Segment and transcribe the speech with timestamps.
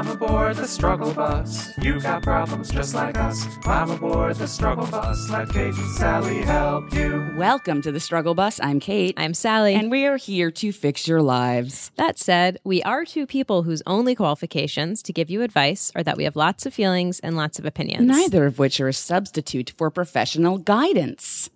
[0.00, 1.76] Climb aboard the struggle bus.
[1.76, 3.44] You got problems just like us.
[3.58, 5.28] Climb aboard the struggle bus.
[5.28, 7.34] Let Kate and Sally help you.
[7.36, 8.58] Welcome to the Struggle Bus.
[8.62, 9.12] I'm Kate.
[9.18, 9.74] I'm Sally.
[9.74, 11.92] and we are here to fix your lives.
[11.96, 16.16] that said, we are two people whose only qualifications to give you advice are that
[16.16, 18.06] we have lots of feelings and lots of opinions.
[18.06, 21.50] Neither of which are a substitute for professional guidance.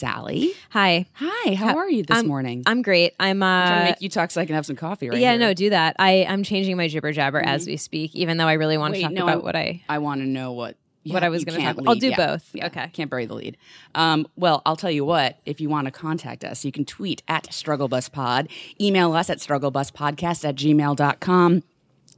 [0.00, 0.52] Sally.
[0.70, 1.04] Hi.
[1.14, 2.62] Hi, how are you this I'm- morning?
[2.66, 3.14] I'm great.
[3.20, 5.32] I'm uh trying to make you talk so I can have some coffee right yeah,
[5.32, 5.38] here.
[5.40, 5.94] no, do that.
[5.98, 9.02] I I'm changing my jibber jabber as we speak, even though I really want to
[9.02, 11.76] talk no, about what I I want to know what What I was gonna can't
[11.78, 12.16] talk- I'll do Yeah.
[12.16, 12.48] both.
[12.54, 12.88] Yeah, Okay.
[12.92, 13.56] can't bury the lead.
[13.94, 15.38] Um, well, I'll tell you what.
[15.46, 18.48] If you want to contact us, you can tweet at StruggleBusPod,
[18.80, 21.62] email us at StruggleBusPodcast at gmail.com,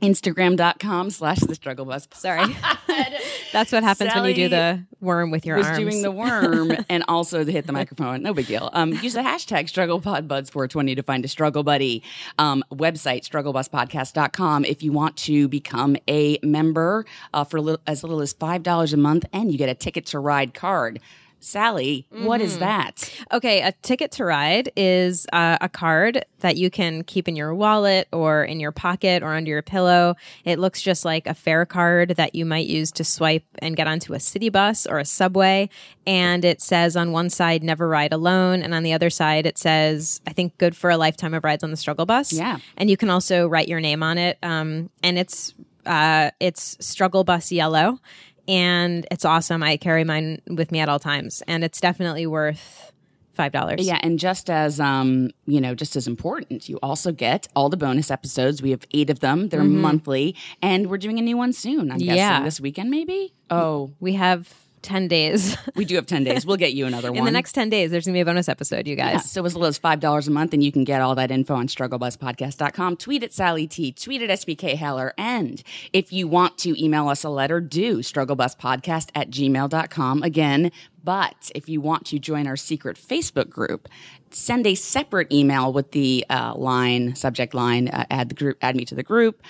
[0.03, 2.09] Instagram.com slash the Struggle Bus.
[2.13, 2.57] sorry.
[3.53, 5.79] That's what happens when you do the worm with your was arms.
[5.79, 8.23] doing the worm and also to hit the microphone.
[8.23, 8.71] No big deal.
[8.73, 12.03] Um, use the hashtag StrugglePodBuds420 to find a struggle buddy.
[12.39, 18.21] Um, website, StruggleBusPodcast.com if you want to become a member uh, for li- as little
[18.21, 21.01] as $5 a month and you get a ticket to ride card.
[21.45, 22.47] Sally, what Mm-hmm.
[22.47, 23.13] is that?
[23.33, 27.55] Okay, a ticket to ride is uh, a card that you can keep in your
[27.55, 30.15] wallet or in your pocket or under your pillow.
[30.45, 33.87] It looks just like a fare card that you might use to swipe and get
[33.87, 35.69] onto a city bus or a subway.
[36.07, 38.63] And it says on one side, never ride alone.
[38.63, 41.63] And on the other side, it says, I think, good for a lifetime of rides
[41.65, 42.33] on the struggle bus.
[42.33, 42.59] Yeah.
[42.77, 44.39] And you can also write your name on it.
[44.43, 45.55] Um, and it's,
[45.87, 47.99] uh, it's struggle bus yellow.
[48.49, 49.63] And it's awesome.
[49.63, 51.43] I carry mine with me at all times.
[51.47, 52.93] And it's definitely worth
[53.35, 53.87] five dollars.
[53.87, 57.77] Yeah, and just as um, you know, just as important, you also get all the
[57.77, 58.61] bonus episodes.
[58.63, 59.49] We have eight of them.
[59.49, 61.91] They're monthly, and we're doing a new one soon.
[61.91, 62.45] I'm guessing Mm-hmm.
[62.45, 63.33] This weekend, maybe.
[63.51, 64.53] Oh, We have
[64.83, 65.57] ten days.
[65.75, 66.45] we do have ten days.
[66.45, 68.49] We'll get you another one In the next ten days, there's gonna be a bonus
[68.49, 69.15] episode, you guys.
[69.15, 71.31] Yeah, so as little as five dollars a month, and you can get all that
[71.31, 72.97] info on strugglebuspodcast.com.
[72.97, 77.25] Tweet at Sally T, tweet at SBK Heller, and if you want to email us
[77.25, 80.23] a letter, do strugglebuspodcast at gmail.com.
[80.23, 80.71] Again,
[81.05, 83.89] but if you want to join our secret Facebook group,
[84.31, 88.77] send a separate email with the uh, line, subject line, uh, add the group, add
[88.77, 89.43] me to the group.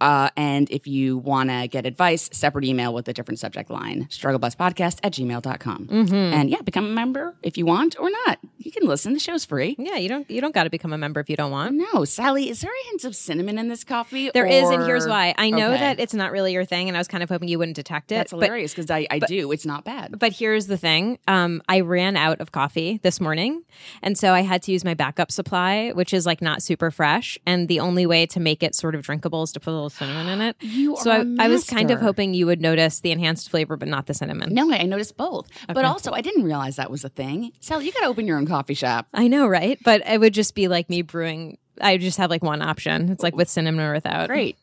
[0.00, 4.06] Uh, and if you want to get advice, separate email with a different subject line,
[4.10, 5.86] strugglebuspodcast at gmail.com.
[5.86, 6.14] Mm-hmm.
[6.14, 8.38] And yeah, become a member if you want or not.
[8.58, 9.12] You can listen.
[9.12, 9.74] The show's free.
[9.78, 11.74] Yeah, you don't you don't got to become a member if you don't want.
[11.74, 14.30] No, Sally, is there a hint of cinnamon in this coffee?
[14.32, 15.34] There is, and here's why.
[15.38, 15.78] I know Okay.
[15.80, 18.12] that it's not really your thing, and I was kind of hoping you wouldn't detect
[18.12, 18.16] it.
[18.16, 19.50] That's hilarious because I, I do.
[19.52, 20.18] It's not bad.
[20.18, 21.18] But here's the thing.
[21.28, 23.62] Um, I ran out of coffee this morning.
[24.02, 27.38] And so I had to use my backup supply, which is like not super fresh.
[27.46, 29.89] And the only way to make it sort of drinkable is to put a little
[29.90, 30.56] cinnamon in it.
[30.60, 33.88] You so I, I was kind of hoping you would notice the enhanced flavor, but
[33.88, 34.54] not the cinnamon.
[34.54, 35.48] No, I noticed both.
[35.68, 37.52] But also, I didn't realize that was a thing.
[37.60, 39.06] Sally, you got to open your own coffee shop.
[39.14, 39.78] I know, right?
[39.84, 41.58] But it would just be like me brewing.
[41.80, 43.10] I just have like one option.
[43.10, 44.28] It's like with cinnamon or without.
[44.28, 44.56] Great.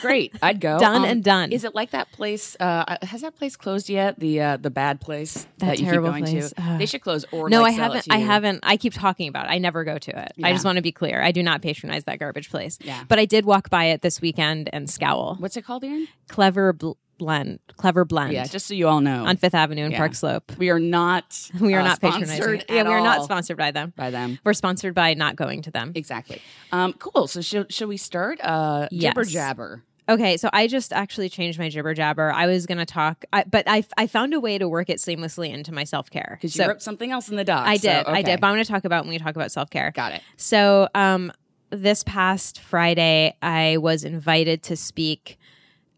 [0.00, 0.34] Great.
[0.42, 0.74] I'd go.
[0.74, 1.52] Um, Done and done.
[1.52, 2.56] Is it like that place?
[2.60, 4.18] Uh, has that place closed yet?
[4.18, 6.52] The uh, the bad place That you keep going place.
[6.52, 6.76] to?
[6.78, 8.06] They should close or No, like, I haven't.
[8.10, 8.60] I haven't.
[8.62, 9.50] I keep talking about it.
[9.50, 10.32] I never go to it.
[10.42, 11.22] I just want to be clear.
[11.22, 12.78] I do not patronize that garbage place.
[12.80, 13.04] Yeah.
[13.08, 15.36] But I did walk by it this weekend and scowl.
[15.38, 16.08] What's it called again?
[16.28, 17.58] Clever bl- blend.
[17.76, 18.32] Clever blend.
[18.32, 19.98] Yeah, just so you all know, on Fifth Avenue in Yeah.
[19.98, 20.52] Park Slope.
[20.58, 21.50] we are not.
[21.60, 22.36] We are uh, not patronizing.
[22.36, 22.64] sponsored.
[22.68, 23.92] Yeah, we are not sponsored by them.
[23.96, 24.38] by them.
[24.44, 25.92] We're sponsored by not going to them.
[25.94, 26.40] Exactly.
[26.72, 27.26] Um, cool.
[27.26, 28.40] So should, should we start?
[28.42, 29.10] Uh, Yes.
[29.12, 29.82] Jibber jabber.
[30.06, 32.30] Okay, so I just actually changed my jibber jabber.
[32.30, 34.98] I was going to talk, I, but I, I found a way to work it
[34.98, 36.36] seamlessly into my self care.
[36.38, 37.66] Because you So wrote something else in the doc.
[37.66, 38.38] I so, did, I did.
[38.40, 39.90] But I'm going to talk about when we talk about self care.
[39.92, 40.22] Got it.
[40.36, 41.32] So, um,
[41.70, 45.38] this past Friday, I was invited to speak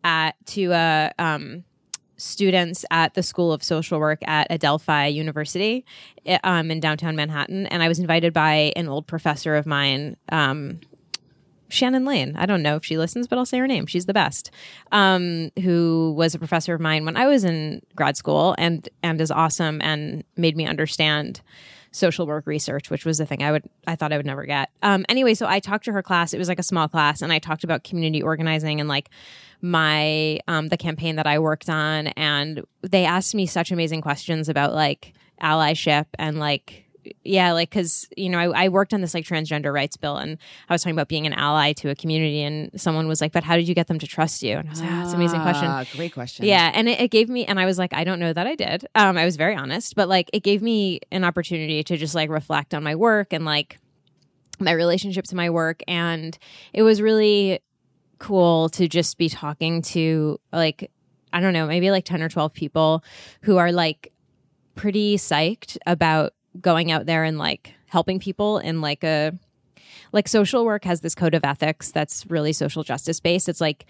[0.06, 1.64] at to uh, um,
[2.16, 5.84] students at the School of Social Work at Adelphi University
[6.44, 10.16] um, in downtown Manhattan, and I was invited by an old professor of mine.
[10.30, 10.80] Um,
[11.68, 12.36] Shannon Lane.
[12.36, 13.86] I don't know if she listens, but I'll say her name.
[13.86, 14.52] She's the best.
[14.92, 19.20] Um, who was a professor of mine when I was in grad school, and and
[19.20, 21.40] is awesome and made me understand
[21.96, 24.70] social work research, which was the thing I would I thought I would never get.
[24.82, 26.34] Um, anyway, so I talked to her class.
[26.34, 29.10] It was like a small class, and I talked about community organizing and like
[29.62, 34.48] my um, the campaign that I worked on, and they asked me such amazing questions
[34.48, 36.85] about like allyship and like
[37.24, 40.38] yeah, like because you know I, I worked on this like transgender rights bill, and
[40.68, 43.44] I was talking about being an ally to a community, and someone was like, "But
[43.44, 45.16] how did you get them to trust you?" And I was like, "Ah, "That's an
[45.16, 46.46] amazing question." Ah, Great question.
[46.46, 48.54] Yeah, and it, it gave me, and I was like, I don't know that I
[48.54, 48.86] did.
[48.94, 52.30] Um, I was very honest, but like it gave me an opportunity to just like
[52.30, 53.78] reflect on my work and like
[54.58, 56.36] my relationship to my work, and
[56.72, 57.60] it was really
[58.18, 60.90] cool to just be talking to like
[61.32, 63.04] I don't know, maybe like ten or twelve people
[63.42, 64.12] who are like
[64.74, 69.32] pretty psyched about going out there and like helping people in like a
[70.12, 73.48] like social work has this code of ethics that's really social justice based.
[73.48, 73.86] It's like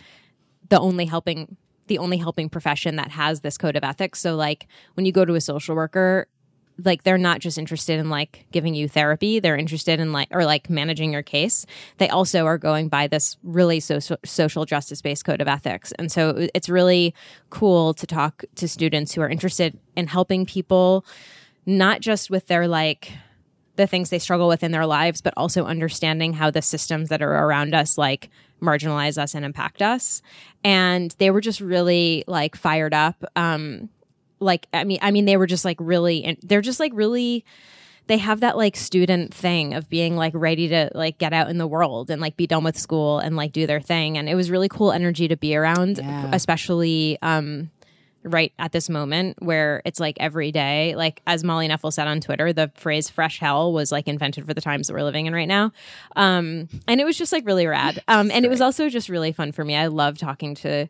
[0.68, 4.20] the only helping the only helping profession that has this code of ethics.
[4.20, 6.26] So like when you go to a social worker,
[6.84, 10.44] like they're not just interested in like giving you therapy they're interested in like or
[10.44, 11.64] like managing your case
[11.98, 16.12] they also are going by this really social social justice based code of ethics and
[16.12, 17.14] so it's really
[17.50, 21.04] cool to talk to students who are interested in helping people
[21.66, 23.10] not just with their like
[23.76, 27.20] the things they struggle with in their lives but also understanding how the systems that
[27.20, 28.30] are around us like
[28.62, 30.22] marginalize us and impact us.
[30.64, 33.22] And they were just really like fired up.
[33.36, 33.90] Um
[34.38, 37.42] like i mean i mean they were just like really they're just like really
[38.06, 41.56] they have that like student thing of being like ready to like get out in
[41.58, 44.16] the world and like be done with school and like do their thing.
[44.16, 46.30] And it was really cool energy to be around Yeah.
[46.32, 47.70] especially um
[48.26, 50.94] right at this moment where it's like every day.
[50.96, 54.54] Like as molly knefel said on twitter the phrase fresh hell was like invented for
[54.54, 55.72] the times that we're living in right now.
[56.16, 58.02] Um and it was just like really rad.
[58.08, 59.74] Um and it was also just really fun for me.
[59.76, 60.88] I love talking to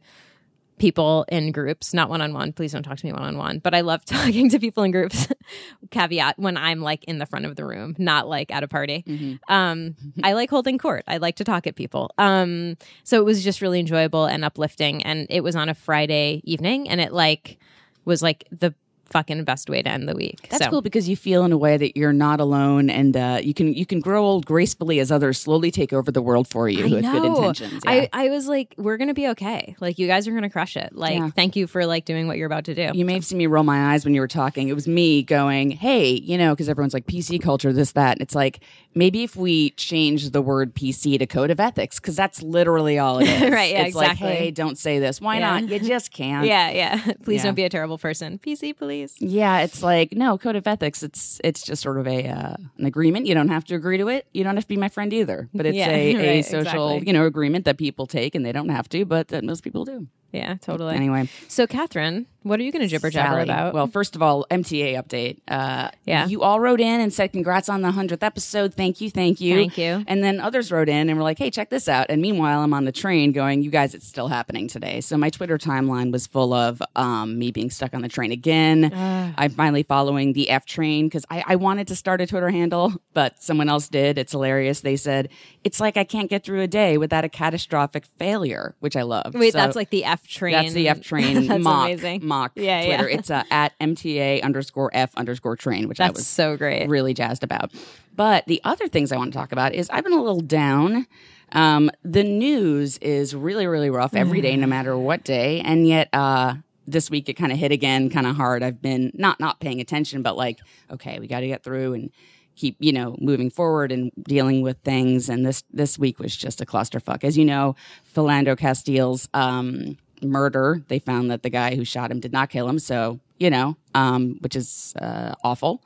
[0.79, 2.53] people in groups, not one on one.
[2.53, 3.59] Please don't talk to me one on one.
[3.59, 5.29] But I love talking to people in groups.
[5.91, 9.05] Caveat when I'm like in the front of the room, not like at a party.
[9.07, 9.53] Mm-hmm.
[9.53, 11.05] Um, I like holding court.
[11.07, 12.11] I like to talk at people.
[12.19, 15.03] Um, so it was just really enjoyable and uplifting.
[15.03, 17.59] And it was on a Friday evening, and it like
[18.05, 18.75] was like the
[19.11, 20.49] fucking best way to end the week.
[20.51, 23.41] That's So- cool because you feel in a way that you're not alone, and uh,
[23.43, 26.69] you can you can grow old gracefully as others slowly take over the world for
[26.69, 27.37] you I with good know.
[27.49, 27.83] intentions.
[27.85, 27.91] Yeah.
[27.91, 29.77] I, I was like, we're gonna be okay.
[29.81, 30.95] Like you guys are gonna crush it.
[30.95, 31.31] Like Yeah.
[31.31, 32.91] thank you for like doing what you're about to do.
[32.95, 34.69] you may have seen me roll my eyes when you were talking.
[34.69, 38.13] It was me going, "Hey, you know," because everyone's like PC culture, this, that.
[38.13, 38.61] And it's like
[38.95, 43.19] maybe if we change the word PC to code of ethics, because that's literally all
[43.19, 43.51] it is.
[43.51, 44.35] Right, yeah, it's like, exactly.
[44.37, 45.21] hey, don't say this.
[45.21, 45.61] Why Yeah.
[45.61, 45.69] not?
[45.69, 46.47] You just can't.
[46.47, 47.13] yeah, yeah.
[47.25, 48.39] Please don't be a terrible person.
[48.39, 48.96] PC, please.
[49.19, 51.03] Yeah, it's like no code of ethics.
[51.03, 53.27] It's it's just sort of a uh, an agreement.
[53.27, 54.27] You don't have to agree to it.
[54.33, 55.49] You don't have to be my friend either.
[55.55, 57.07] But it's Yeah, a, a right, social exactly.
[57.07, 59.85] you know agreement that people take, and they don't have to, but that most people
[59.85, 60.07] do.
[60.33, 60.95] Yeah, totally.
[60.95, 63.73] Anyway, So, Katharine, what are you going to jibber jabber about?
[63.75, 65.39] Well, first of all, MTA update.
[65.49, 66.27] Uh, Yeah.
[66.27, 68.75] you all wrote in and said congrats on the hundredth episode.
[68.75, 70.05] Thank you, thank you, Thank you.
[70.07, 72.75] And then others wrote in and were like, "Hey, check this out." And meanwhile, I'm
[72.75, 76.27] on the train going, "You guys, it's still happening today." So my Twitter timeline was
[76.27, 78.93] full of um, me being stuck on the train again.
[79.39, 82.93] I'm finally following the F train because I, I wanted to start a Twitter handle,
[83.15, 84.19] but someone else did.
[84.19, 84.81] It's hilarious.
[84.83, 85.31] They said
[85.65, 89.35] it's like I can't get through a day without a catastrophic failure, which I love.
[89.35, 90.53] Wait, So- that's like the F train.
[90.53, 92.27] that's the F train That's mock amazing.
[92.27, 92.87] mock Yeah, yeah.
[92.97, 93.09] Twitter.
[93.09, 96.89] It's uh, at MTA underscore F underscore train, which I was so great.
[96.89, 97.73] really jazzed about.
[98.15, 101.07] But the other things I want to talk about is I've been a little down.
[101.53, 106.09] Um, the news is really, really rough every day, no matter what day, and yet
[106.13, 106.55] uh,
[106.87, 108.63] this week it kind of hit again, kind of hard.
[108.63, 110.59] I've been not not paying attention, but like,
[110.91, 112.11] okay, we got to get through and
[112.57, 115.29] keep you know moving forward and dealing with things.
[115.29, 117.77] And this this week was just a clusterfuck, as you know.
[118.15, 122.69] Philando Castile's um, murder, they found that the guy who shot him did not kill
[122.69, 125.83] him, so you know, um, which is uh, awful.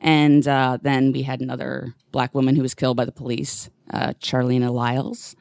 [0.00, 4.12] And uh, then we had another black woman who was killed by the police, uh,
[4.20, 5.34] Charleena Lyles.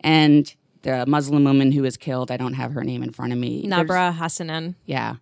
[0.00, 0.52] And
[0.82, 3.64] the Muslim woman who was killed, I don't have her name in front of me.
[3.66, 5.16] Nabra Hassanen, Yeah.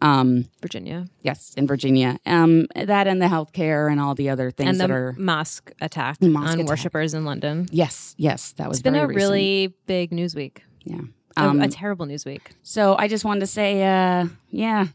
[0.00, 1.08] Um, Virginia.
[1.22, 2.18] yes, in Virginia.
[2.24, 5.14] Um, that and the healthcare and all the other things And that the are.
[5.18, 6.68] mosque attack Mosque on attack.
[6.68, 7.66] worshippers in London.
[7.72, 9.16] Yes, yes, that was It's been a recent.
[9.16, 10.62] really big news week.
[10.84, 11.00] Yeah.
[11.38, 12.50] A- Um, a, terrible news week.
[12.62, 14.88] So I just wanted to say, uh, yeah,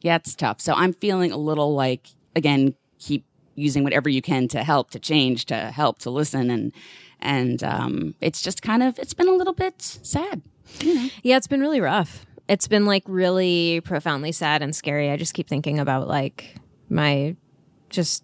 [0.00, 0.60] yeah, it's tough.
[0.60, 3.24] So I'm feeling a little like, again, keep
[3.54, 6.72] using whatever you can to help, to change, to help, to listen, and
[7.20, 10.42] and um, it's just kind of it's been a little bit sad.
[11.22, 12.24] Yeah, it's been really rough.
[12.48, 15.10] It's been like really profoundly sad and scary.
[15.10, 16.54] I just keep thinking about like
[16.88, 17.34] my
[17.90, 18.22] just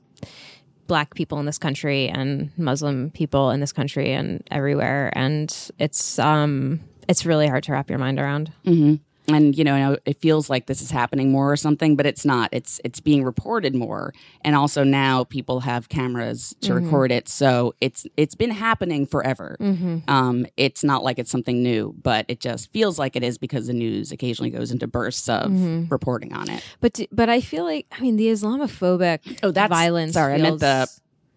[0.87, 6.19] black people in this country and Muslim people in this country and everywhere and it's
[6.19, 8.53] um it's really hard to wrap your mind around.
[8.65, 8.95] Mm-hmm.
[9.27, 12.51] And you know, it feels like this is happening more or something, but it's not.
[12.53, 16.85] It's it's being reported more, and also now people have cameras to mm-hmm.
[16.85, 19.57] record it, so it's it's been happening forever.
[19.61, 20.01] Mm-hmm.
[20.09, 23.67] Um, it's not like it's something new, but it just feels like it is because
[23.67, 26.63] the news occasionally goes into bursts of reporting on it.
[26.81, 30.61] But but I feel like I mean the Islamophobic Oh, that's violence Sorry, I meant
[30.61, 30.87] the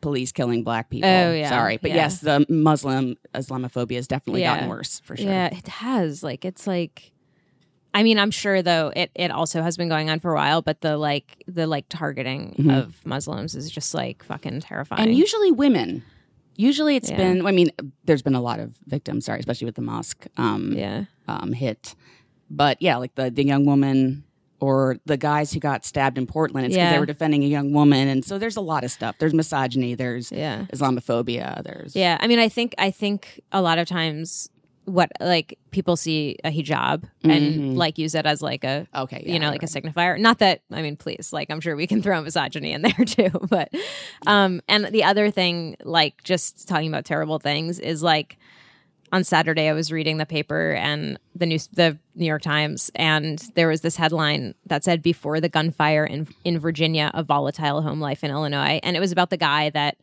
[0.07, 1.09] police killing black people.
[1.09, 1.97] Oh, yeah, sorry, but yeah.
[1.97, 4.55] yes, the Muslim Islamophobia has definitely Yeah.
[4.55, 5.25] gotten worse for sure.
[5.27, 6.23] Yeah, it has.
[6.23, 7.11] Like it's like
[7.93, 10.61] I mean, I'm sure though it, it also has been going on for a while,
[10.61, 14.99] but the like the like targeting of Muslims is just like fucking terrifying.
[15.01, 15.09] Mm-hmm.
[15.09, 16.03] and usually women.
[16.59, 17.17] Usually, it's Yeah.
[17.17, 17.45] been.
[17.45, 17.69] I mean,
[18.05, 19.25] there's been a lot of victims.
[19.25, 21.03] Sorry, especially with the mosque um, yeah.
[21.27, 21.95] um, hit.
[22.49, 24.23] But yeah, like the the young woman
[24.59, 26.65] or the guys who got stabbed in Portland.
[26.67, 29.15] It's because they were defending a young woman, and so there's a lot of stuff.
[29.19, 29.95] There's misogyny.
[29.95, 30.65] There's Yeah.
[30.73, 31.63] Islamophobia.
[31.63, 34.49] There's Yeah, I mean, I think I think a lot of times
[34.85, 39.33] what like people see a hijab and like use it as like a Okay, yeah,
[39.33, 41.85] you know right, like a signifier not that i mean please like i'm sure we
[41.85, 43.69] can throw misogyny in there too but
[44.27, 48.37] um and the other thing like just talking about terrible things is like
[49.11, 53.39] on saturday i was reading the paper and the news the new york times and
[53.55, 57.99] there was this headline that said before the gunfire in in virginia a volatile home
[57.99, 58.79] life in illinois.
[58.83, 59.97] And it was about the guy that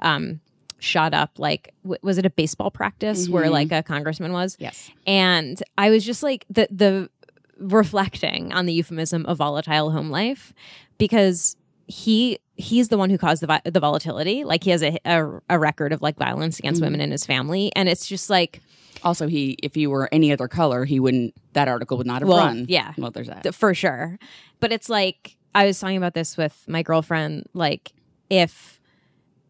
[0.00, 0.40] um
[0.80, 4.56] shot up like w- was it a baseball practice where like a congressman was?
[4.60, 4.90] Yes.
[5.06, 7.10] and I was just like the the
[7.58, 10.52] reflecting on the euphemism of volatile home life
[10.96, 11.56] because
[11.88, 14.44] he he's the one who caused the vi- the volatility.
[14.44, 17.04] Like he has a, a a record of like violence against women mm.
[17.04, 18.60] in his family, and it's just like
[19.02, 21.34] Also, he if he were any other color, he wouldn't.
[21.54, 22.66] That article would not have Well, run.
[22.68, 22.92] yeah.
[22.98, 23.54] Well, there's that.
[23.54, 24.18] for sure.
[24.60, 27.46] But it's like I was talking about this with my girlfriend.
[27.54, 27.92] Like
[28.28, 28.78] if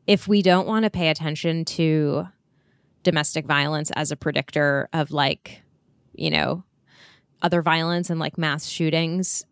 [0.07, 2.28] if we don't want to pay attention to
[3.02, 5.62] domestic violence as a predictor of like
[6.14, 6.62] you know
[7.42, 9.45] other violence and like mass shootings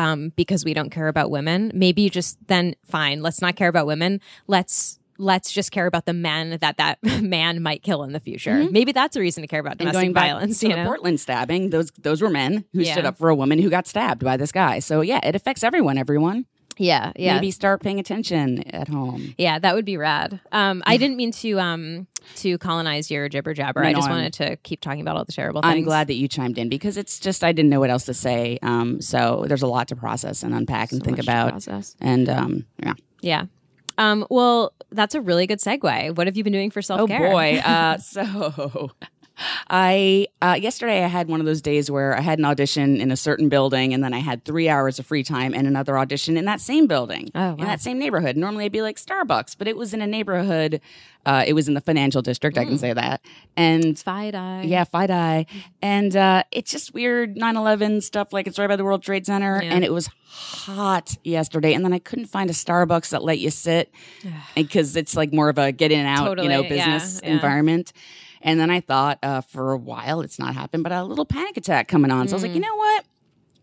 [0.00, 3.68] um, because we don't care about women maybe you just then fine let's not care
[3.68, 8.12] about women let's let's just care about the men that that man might kill in
[8.12, 11.20] the future maybe that's a reason to care about domestic violence you the know Portland
[11.20, 12.92] stabbing, those those were men who Yeah.
[12.92, 14.78] stood up for a woman who got stabbed by this guy.
[14.78, 15.98] So yeah, it affects everyone.
[15.98, 16.46] Everyone.
[16.80, 19.34] Yeah yeah Maybe start paying attention at home.
[19.38, 20.40] Yeah, that would be rad.
[20.50, 22.06] Um, I didn't mean to um
[22.36, 23.82] to colonize your jibber jabber.
[23.82, 25.72] No, I just I'm- wanted to keep talking about all the terrible things.
[25.74, 28.14] I'm glad that you chimed in because it's just I didn't know what else to
[28.14, 28.58] say.
[28.62, 31.50] Um, so there's a lot to process and unpack and think about.
[31.50, 31.94] process.
[32.00, 32.94] And um, yeah.
[33.20, 33.44] Yeah.
[33.98, 36.16] Um, well, that's a really good segue.
[36.16, 37.26] What have you been doing for self care?
[37.28, 37.60] Oh boy.
[37.64, 38.90] Uh, so
[39.68, 43.10] I uh, yesterday I had one of those days where I had an audition in
[43.10, 46.36] a certain building, and then I had three hours of free time and another audition
[46.36, 48.36] in that same building, Oh, in that same neighborhood.
[48.36, 50.80] Normally I'd be like Starbucks, but it was in a neighborhood.
[51.26, 52.56] Uh, it was in the financial district.
[52.56, 53.20] I can say that.
[53.54, 54.62] And eye.
[54.64, 55.46] yeah, FIDI.
[55.82, 58.32] And uh, it's just weird 9 11 stuff.
[58.32, 59.60] Like it's right by the World Trade Center.
[59.62, 59.74] Yeah.
[59.74, 61.74] And it was hot yesterday.
[61.74, 63.92] And then I couldn't find a Starbucks that let you sit
[64.54, 67.20] because it's like more of a get in and out, you know, Totally, yeah, business
[67.22, 67.30] yeah.
[67.34, 67.92] environment.
[68.40, 71.56] And then I thought uh, for a while, it's not happened, but a little panic
[71.56, 72.26] attack coming on.
[72.28, 72.56] So I was like, Mm.
[72.56, 73.04] you know what?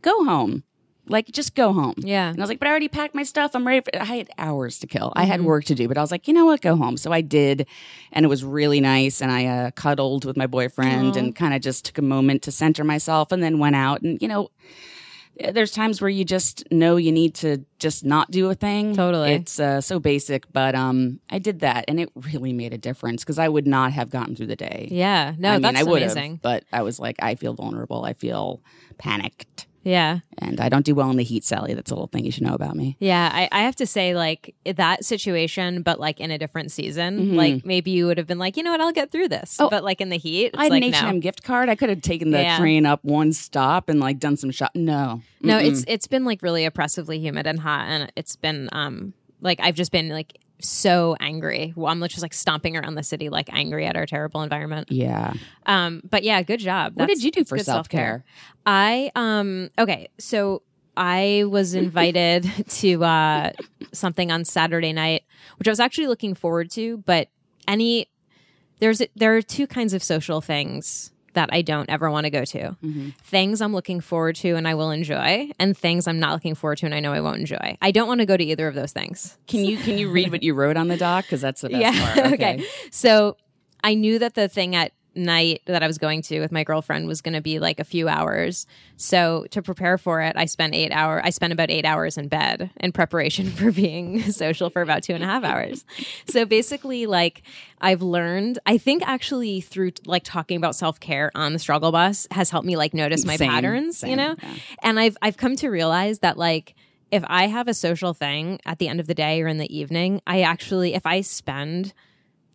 [0.02, 0.64] Go home.
[1.10, 1.94] Like, just go home.
[2.00, 2.30] Yeah.
[2.30, 3.56] And I was like, but I already packed my stuff.
[3.56, 3.80] I'm ready.
[3.80, 5.14] For, I had hours to kill.
[5.16, 5.32] I Mm-hmm.
[5.32, 6.60] had work to do, but I was like, you know what?
[6.62, 6.98] Go home.
[6.98, 7.66] So I did.
[8.12, 9.22] And it was really nice.
[9.22, 12.52] And I uh, cuddled with my boyfriend and kind of just took a moment to
[12.52, 14.02] center myself and then went out.
[14.02, 14.50] And, you know,
[15.52, 18.96] there's times where you just know you need to just not do a thing.
[18.96, 19.34] Totally.
[19.34, 23.24] It's uh, so basic, but um, I did that and it really made a difference
[23.24, 24.88] because I would not have gotten through the day.
[24.92, 25.34] Yeah.
[25.38, 26.32] No, I mean, that's I would amazing.
[26.34, 28.04] have, but I was like, I feel vulnerable.
[28.04, 28.62] I feel
[28.98, 29.67] panicked.
[29.84, 30.20] Yeah.
[30.40, 31.74] And I don't do well in the heat, Sally.
[31.74, 32.98] That's a little thing you should know about me.
[33.00, 37.20] Yeah, I, I have to say, like that situation, but like in a different season,
[37.20, 37.36] Mm-hmm.
[37.36, 39.58] like maybe you would have been like, you know what, I'll get through this.
[39.60, 41.70] Oh, but like in the heat, it's I had like an H&M no, gift card.
[41.70, 42.58] I could have taken the Yeah.
[42.58, 44.72] train up one stop and like done some shop.
[44.76, 45.66] No, no, Mm-mm.
[45.72, 49.76] it's it's been like really oppressively humid and hot, and it's been um like I've
[49.76, 51.74] just been like so angry.
[51.76, 54.92] Well, I'm just like stomping around the city, like angry at our terrible environment.
[54.92, 55.34] yeah.
[55.66, 56.94] Um, but yeah, good job.
[56.96, 58.24] What did you do for self care?
[58.66, 60.64] I um okay, so
[60.96, 63.52] I was invited to uh
[63.94, 65.24] something on Saturday night,
[65.58, 67.30] which I was actually looking forward to, but
[67.68, 68.10] any
[68.80, 72.44] there's there are two kinds of social things that I don't ever want to go
[72.44, 72.60] to.
[72.60, 73.10] Mm-hmm.
[73.24, 76.80] Things I'm looking forward to and I will enjoy, and things I'm not looking forward
[76.80, 77.78] to and I know I won't enjoy.
[77.82, 79.38] I don't want to go to either of those things.
[79.48, 81.26] Can you can you read what you wrote on the doc?
[81.26, 82.14] Because that's the best yeah.
[82.14, 82.34] part.
[82.34, 82.66] okay.
[82.92, 83.38] So
[83.84, 87.08] I knew that the thing at night that I was going to with my girlfriend
[87.08, 88.66] was going to be like a few hours.
[88.96, 91.22] So to prepare for it, I spent eight hour.
[91.24, 95.14] I spent about eight hours in bed in preparation for being social for about two
[95.14, 95.86] and a half hours.
[96.28, 97.42] So basically, like
[97.82, 102.28] I've learned, I think actually through like talking about self care on the struggle bus
[102.32, 104.04] has helped me like notice my Same, patterns.
[104.04, 104.54] you know, yeah.
[104.84, 106.76] and I've I've come to realize that like
[107.12, 109.76] if I have a social thing at the end of the day or in the
[109.78, 111.94] evening, I actually if I spend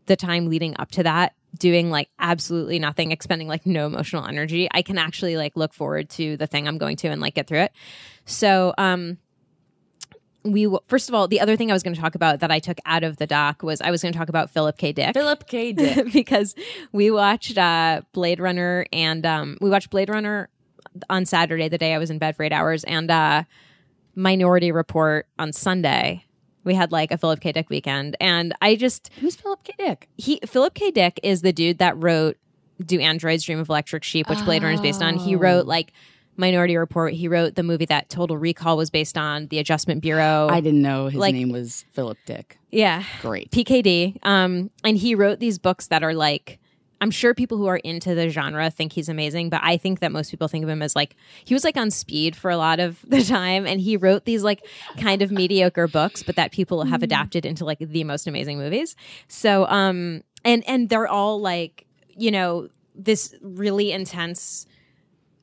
[0.07, 4.69] the time leading up to that doing like absolutely nothing expending like no emotional energy
[4.73, 7.47] i can actually like look forward to the thing i'm going to and like get
[7.47, 7.73] through it
[8.25, 9.19] so um
[10.45, 12.51] we w- first of all the other thing i was going to talk about that
[12.51, 14.93] i took out of the doc was i was going to talk about philip k
[14.93, 15.73] dick Philip K.
[15.73, 16.11] Dick.
[16.13, 16.55] because
[16.93, 20.49] we watched uh blade runner and um we watched blade runner
[21.11, 23.45] on saturday the day i was in bed for eight hours and uh
[24.15, 26.25] minority report on sunday
[26.65, 29.73] we had like a philip k dick weekend and i just Who's Philip K.
[29.79, 30.09] Dick?
[30.17, 30.91] he Philip K.
[30.91, 32.37] Dick is the dude that wrote
[32.85, 35.17] Do Androids Dream of Electric Sheep, which Blade Runner is based on.
[35.19, 35.93] He wrote like
[36.37, 37.13] Minority Report.
[37.13, 40.49] He wrote the movie that Total Recall was based on, The Adjustment Bureau.
[40.51, 42.59] I didn't know his Like- name was Philip Dick.
[42.71, 43.05] yeah.
[43.21, 43.51] Great.
[43.51, 44.17] PKD.
[44.25, 46.59] Um, and he wrote these books that are like
[47.03, 50.13] I'm sure people who are into the genre think he's amazing, but I think that
[50.13, 52.79] most people think of him as like he was like on speed for a lot
[52.79, 54.65] of the time and he wrote these like
[54.99, 58.95] kind of mediocre books, but that people have adapted into like the most amazing movies.
[59.27, 64.67] So um and and they're all like, you know, this really intense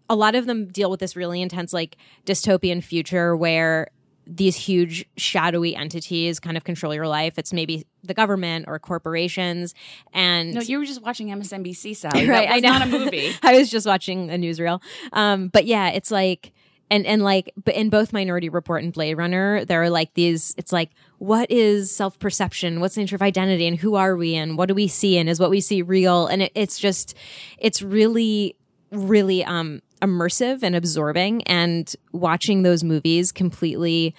[0.09, 3.89] a lot of them deal with this really intense like dystopian future where
[4.31, 7.39] these huge shadowy entities kind of control your life.
[7.39, 9.73] It's maybe the government or corporations.
[10.13, 12.27] And No, you were just watching MSNBC, Sally.
[12.29, 12.69] right, That was I know.
[12.69, 13.31] not a movie.
[13.43, 14.81] I was just watching a newsreel.
[15.13, 16.53] Um, but yeah, it's like
[16.91, 20.53] and and like but in both Minority Report and Blade Runner, there are like these
[20.57, 22.79] it's like what is self perception?
[22.81, 25.27] What's the nature of identity and who are we and what do we see and
[25.27, 26.27] is what we see real?
[26.27, 27.15] And it, it's just
[27.57, 28.55] it's really
[28.91, 34.15] really um immersive and absorbing and watching those movies completely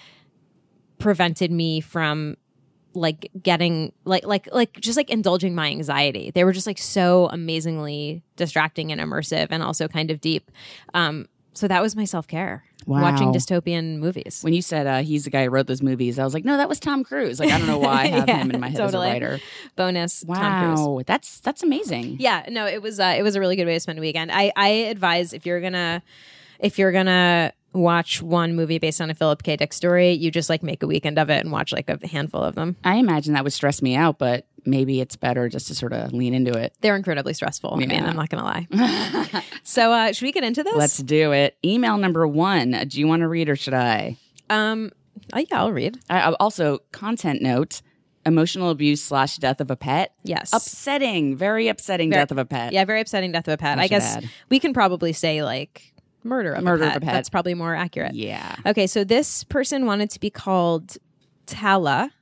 [0.99, 2.37] prevented me from
[2.93, 6.31] like getting like like like just like indulging my anxiety.
[6.33, 10.51] They were just like so amazingly distracting and immersive and also kind of deep.
[10.93, 12.65] Um so that was my self-care.
[12.87, 13.03] Wow.
[13.03, 14.41] Watching dystopian movies.
[14.43, 16.57] When you said uh, he's the guy who wrote those movies, I was like, no,
[16.57, 17.39] that was Tom Cruise.
[17.39, 19.09] Like, I don't know why I have Yeah, him in my head totally.
[19.09, 19.41] as a writer.
[19.77, 20.81] Bonus Tom Cruise.
[20.87, 22.17] Wow, that's that's amazing.
[22.19, 24.33] Yeah, no, it was uh, it was a really good way to spend a weekend.
[24.33, 26.03] I I advise if you're gonna
[26.59, 29.57] if you're gonna watch one movie based on a Philip K.
[29.57, 32.43] Dick story, you just like make a weekend of it and watch like a handful
[32.43, 32.77] of them.
[32.83, 36.13] I imagine that would stress me out, but maybe it's better just to sort of
[36.13, 36.75] lean into it.
[36.81, 37.75] They're incredibly stressful.
[37.75, 39.43] I mean, I'm not gonna lie.
[39.63, 40.75] so uh, should we get into this?
[40.75, 41.57] Let's do it.
[41.65, 42.71] Email number one.
[42.89, 44.17] Do you want to read or should I?
[44.49, 44.91] Um,
[45.33, 45.99] oh, yeah, I'll read.
[46.09, 47.83] I also content note:
[48.27, 50.15] emotional abuse slash death of a pet.
[50.25, 50.53] Yes.
[50.53, 52.73] Upsetting, very upsetting Very- death of a pet.
[52.73, 53.79] Yeah, very upsetting death of a pet.
[53.79, 54.31] I I, guess add.
[54.49, 57.15] we can probably say like murder of Murder a of a pet.
[57.15, 58.15] That's probably more accurate.
[58.15, 58.57] Yeah.
[58.67, 60.97] Okay, so this person wanted to be called
[61.47, 62.13] Tala.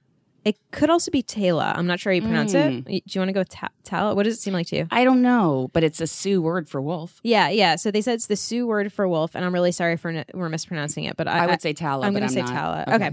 [0.48, 1.74] It could also be Tala.
[1.76, 2.78] I'm not sure how you pronounce Mm.
[2.88, 3.04] it.
[3.06, 4.14] Do you want to go with Ta- Tala?
[4.14, 4.86] What does it seem like to you?
[4.90, 7.20] I don't know, but it's a Sioux word for wolf.
[7.22, 7.76] Yeah, yeah.
[7.76, 10.24] So they said it's the Sioux word for wolf, and I'm really sorry for n-
[10.32, 12.06] we're mispronouncing it, but I, I would say Tala.
[12.06, 12.50] I'm going to say not.
[12.50, 12.84] Tala.
[12.96, 13.10] Okay.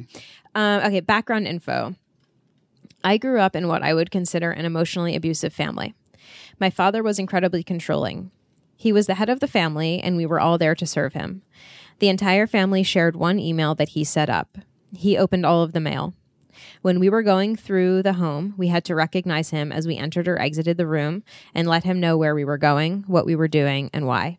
[0.55, 0.99] Um, okay.
[1.01, 1.95] Background info.
[3.03, 5.93] I grew up in what I would consider an emotionally abusive family.
[6.59, 8.31] My father was incredibly controlling.
[8.77, 11.41] He was the head of the family, and we were all there to serve him.
[11.99, 14.57] The entire family shared one email that he set up.
[14.95, 16.13] He opened all of the mail.
[16.85, 20.27] When we were going through the home, we had to recognize him as we entered
[20.27, 21.23] or exited the room
[21.55, 24.37] and let him know where we were going, what we were doing, and why.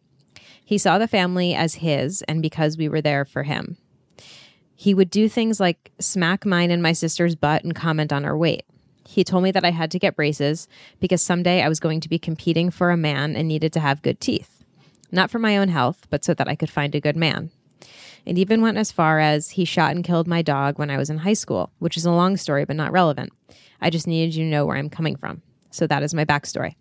[0.64, 3.78] He saw the family as his, and because we were there for him.
[4.76, 8.36] He would do things like smack mine and my sister's butt and comment on our
[8.36, 8.64] weight.
[9.08, 10.68] He told me that I had to get braces
[11.00, 14.02] because someday I was going to be competing for a man and needed to have
[14.02, 14.62] good teeth.
[15.10, 17.50] Not for my own health, but so that I could find a good man.
[18.26, 21.08] It even went as far as he shot and killed my dog when I was
[21.08, 23.32] in high school, which is a long story but not relevant.
[23.80, 25.42] I just needed you to know where I'm coming from.
[25.70, 26.74] So that is my backstory.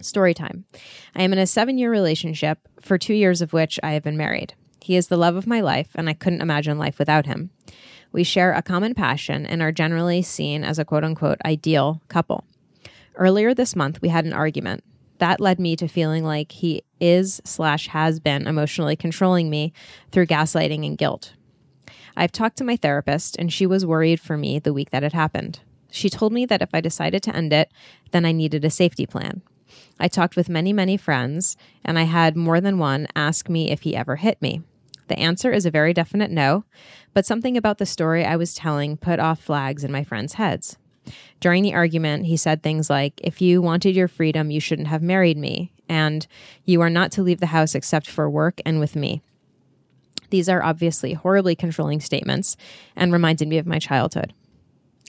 [0.00, 0.64] Story time.
[1.14, 4.16] I am in a seven year relationship, for two years of which I have been
[4.16, 4.54] married.
[4.80, 7.50] He is the love of my life, and I couldn't imagine life without him.
[8.12, 12.44] We share a common passion and are generally seen as a quote unquote ideal couple.
[13.16, 14.84] Earlier this month, we had an argument.
[15.18, 19.72] That led me to feeling like he is slash has been emotionally controlling me
[20.12, 21.34] through gaslighting and guilt.
[22.16, 25.12] I've talked to my therapist, and she was worried for me the week that it
[25.12, 25.60] happened.
[25.90, 27.70] She told me that if I decided to end it,
[28.10, 29.42] then I needed a safety plan.
[29.98, 33.82] I talked with many, many friends, and I had more than one ask me if
[33.82, 34.62] he ever hit me.
[35.08, 36.64] The answer is a very definite no,
[37.14, 40.76] but something about the story I was telling put off flags in my friends' heads.
[41.40, 45.02] During the argument, he said things like, If you wanted your freedom, you shouldn't have
[45.02, 46.26] married me, and
[46.64, 49.22] you are not to leave the house except for work and with me.
[50.30, 52.56] These are obviously horribly controlling statements
[52.94, 54.32] and reminded me of my childhood.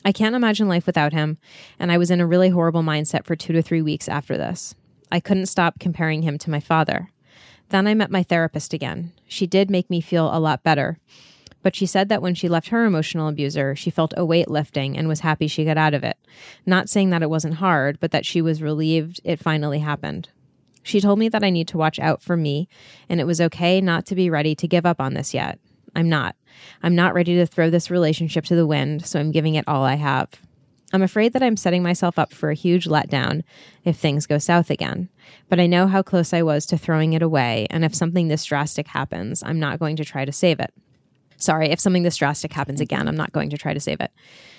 [0.06, 1.38] I can't imagine life without him,
[1.80, 4.76] and I was in a really horrible mindset for two to three weeks after this.
[5.12, 7.10] I couldn't stop comparing him to my father.
[7.70, 9.12] Then I met my therapist again.
[9.28, 11.00] She did make me feel a lot better,
[11.68, 14.98] but she said that when she left her emotional abuser, she felt a weight lifting
[14.98, 16.16] and was happy she got out of it.
[16.66, 20.30] Not saying that it wasn't hard, but that she was relieved it finally happened.
[20.82, 22.70] She told me that I need to watch out for me,
[23.10, 25.60] and it was okay not to be ready to give up on this yet.
[25.94, 26.38] I'm not.
[26.82, 29.84] I'm not ready to throw this relationship to the wind, so I'm giving it all
[29.84, 30.30] I have.
[30.94, 33.44] I'm afraid that I'm setting myself up for a huge letdown
[33.84, 35.10] if things go south again.
[35.50, 38.46] But I know how close I was to throwing it away, and if something this
[38.46, 40.74] drastic happens, I'm not going to try to save it.
[41.38, 43.10] Sorry, if something this drastic happens again, mm-hmm.
[43.10, 44.12] I'm not going to try to save it.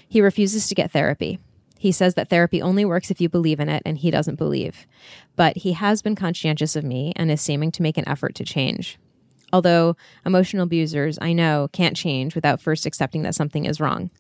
[0.09, 1.39] He refuses to get therapy.
[1.79, 4.87] He says that therapy only works if you believe in it, and he doesn't believe.
[5.37, 8.45] But he has been conscientious of me and is seeming to make an effort to
[8.45, 8.99] change.
[9.53, 14.11] Although emotional abusers, I know, can't change without first accepting that something is wrong.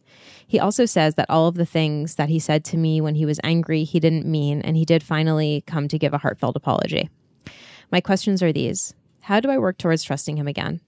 [0.47, 3.27] He also says that all of the things that he said to me when he
[3.27, 7.11] was angry, he didn't mean, and he did finally come to give a heartfelt apology.
[7.91, 10.81] My questions are these How do I work towards trusting him again?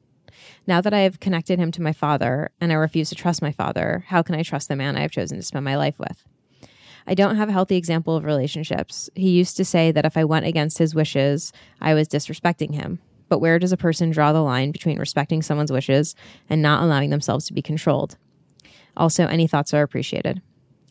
[0.67, 3.53] Now that I have connected him to my father and I refuse to trust my
[3.53, 6.25] father, how can I trust the man I have chosen to spend my life with?
[7.07, 9.11] I don't have a healthy example of relationships.
[9.15, 13.01] He used to say that if I went against his wishes, I was disrespecting him.
[13.29, 16.15] But where does a person draw the line between respecting someone's wishes
[16.49, 18.17] and not allowing themselves to be controlled?
[18.97, 20.43] Also, any thoughts are appreciated.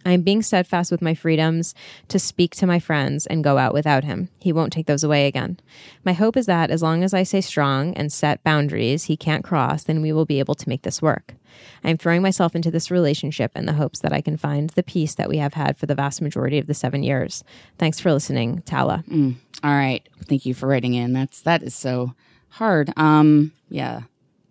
[0.05, 1.75] I am being steadfast with my freedoms
[2.07, 4.29] to speak to my friends and go out without him.
[4.39, 5.59] He won't take those away again.
[6.05, 9.43] My hope is that as long as I stay strong and set boundaries he can't
[9.43, 11.35] cross, then we will be able to make this work.
[11.83, 14.83] I am throwing myself into this relationship in the hopes that I can find the
[14.83, 17.43] peace that we have had for the vast majority of the seven years.
[17.77, 19.03] Thanks for listening, Tala.
[19.09, 20.07] Mm, all right.
[20.25, 21.13] Thank you for writing in.
[21.13, 22.13] That's that is so
[22.49, 22.91] hard.
[22.97, 24.01] Um, yeah,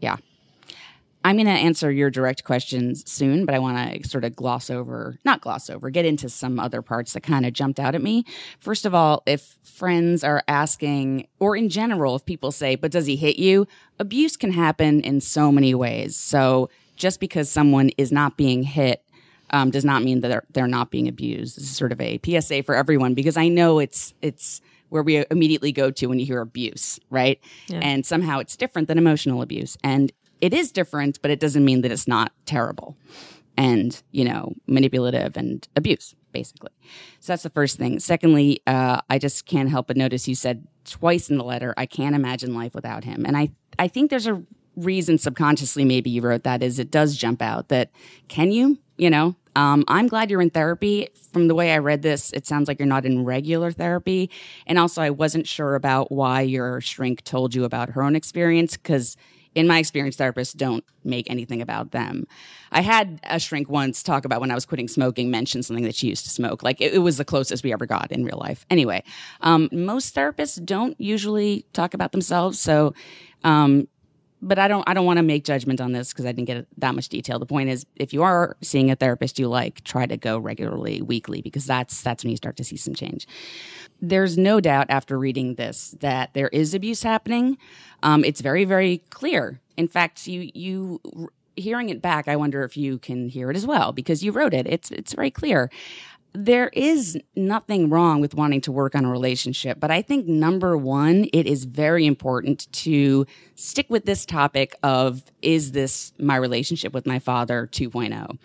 [0.01, 0.17] yeah.
[1.29, 4.71] I'm going to answer your direct questions soon, but I want to sort of gloss
[4.71, 8.01] over, not gloss over, get into some other parts that kind of jumped out at
[8.01, 8.25] me.
[8.61, 13.05] First of all, if friends are asking, or in general, if people say, but does
[13.05, 13.67] he hit you?
[13.99, 16.17] Abuse can happen in so many ways.
[16.17, 19.05] So just because someone is not being hit
[19.51, 21.59] um, does not mean that they're, they're not being abused.
[21.59, 25.23] This is sort of a PSA for everyone because I know it's, it's, where we
[25.31, 27.39] immediately go to when you hear abuse, right?
[27.67, 27.81] Yeah.
[27.83, 29.77] And somehow it's different than emotional abuse.
[29.85, 32.97] And it is different, but it doesn't mean that it's not terrible
[33.57, 36.71] and, you know, manipulative and abuse, basically.
[37.21, 37.99] So that's the first thing.
[37.99, 41.87] Secondly, uh, I just can't help but notice you said twice in the letter, I
[41.87, 43.27] can't imagine life without him.
[43.27, 44.43] And I, I think there's a
[44.77, 47.91] reason subconsciously maybe you wrote that is it does jump out that
[48.29, 51.09] can you, you know, um, I'm glad you're in therapy.
[51.33, 54.31] From the way I read this, it sounds like you're not in regular therapy.
[54.69, 58.77] And also, I wasn't sure about why your shrink told you about her own experience
[58.77, 59.17] because
[59.59, 62.29] in my experience, therapists don't make anything about them.
[62.71, 65.97] I had a shrink once talk about when I was quitting smoking, mention something that
[65.97, 66.63] she used to smoke.
[66.63, 68.65] Like it, it was the closest we ever got in real life.
[68.71, 69.03] Anyway,
[69.41, 72.61] um, most therapists don't usually talk about themselves.
[72.61, 72.95] So,
[73.43, 73.89] um,
[74.41, 76.67] but I don't I don't want to make judgment on this because I didn't get
[76.79, 77.41] that much detail.
[77.41, 81.03] The point is, if you are seeing a therapist you like, try to go regularly,
[81.03, 83.27] weekly, because that's that's when you start to see some change.
[84.01, 87.59] There's no doubt after reading this that there is abuse happening.
[88.03, 89.61] Um, it's very very clear.
[89.77, 93.67] In fact, you you hearing it back, I wonder if you can hear it as
[93.67, 94.67] well because you wrote it.
[94.67, 95.71] It's it's very clear
[96.35, 100.77] there is nothing wrong with wanting to work on a relationship, but I think number
[100.77, 106.93] one, it is very important to stick with this topic of is this my relationship
[106.93, 108.39] with my father 2.0?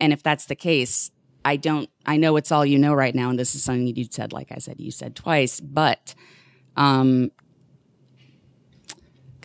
[0.00, 1.10] And if that's the case,
[1.44, 4.06] I don't, I know it's all you know right now, and this is something you
[4.10, 6.14] said, like I said, you said twice, but,
[6.76, 7.30] um,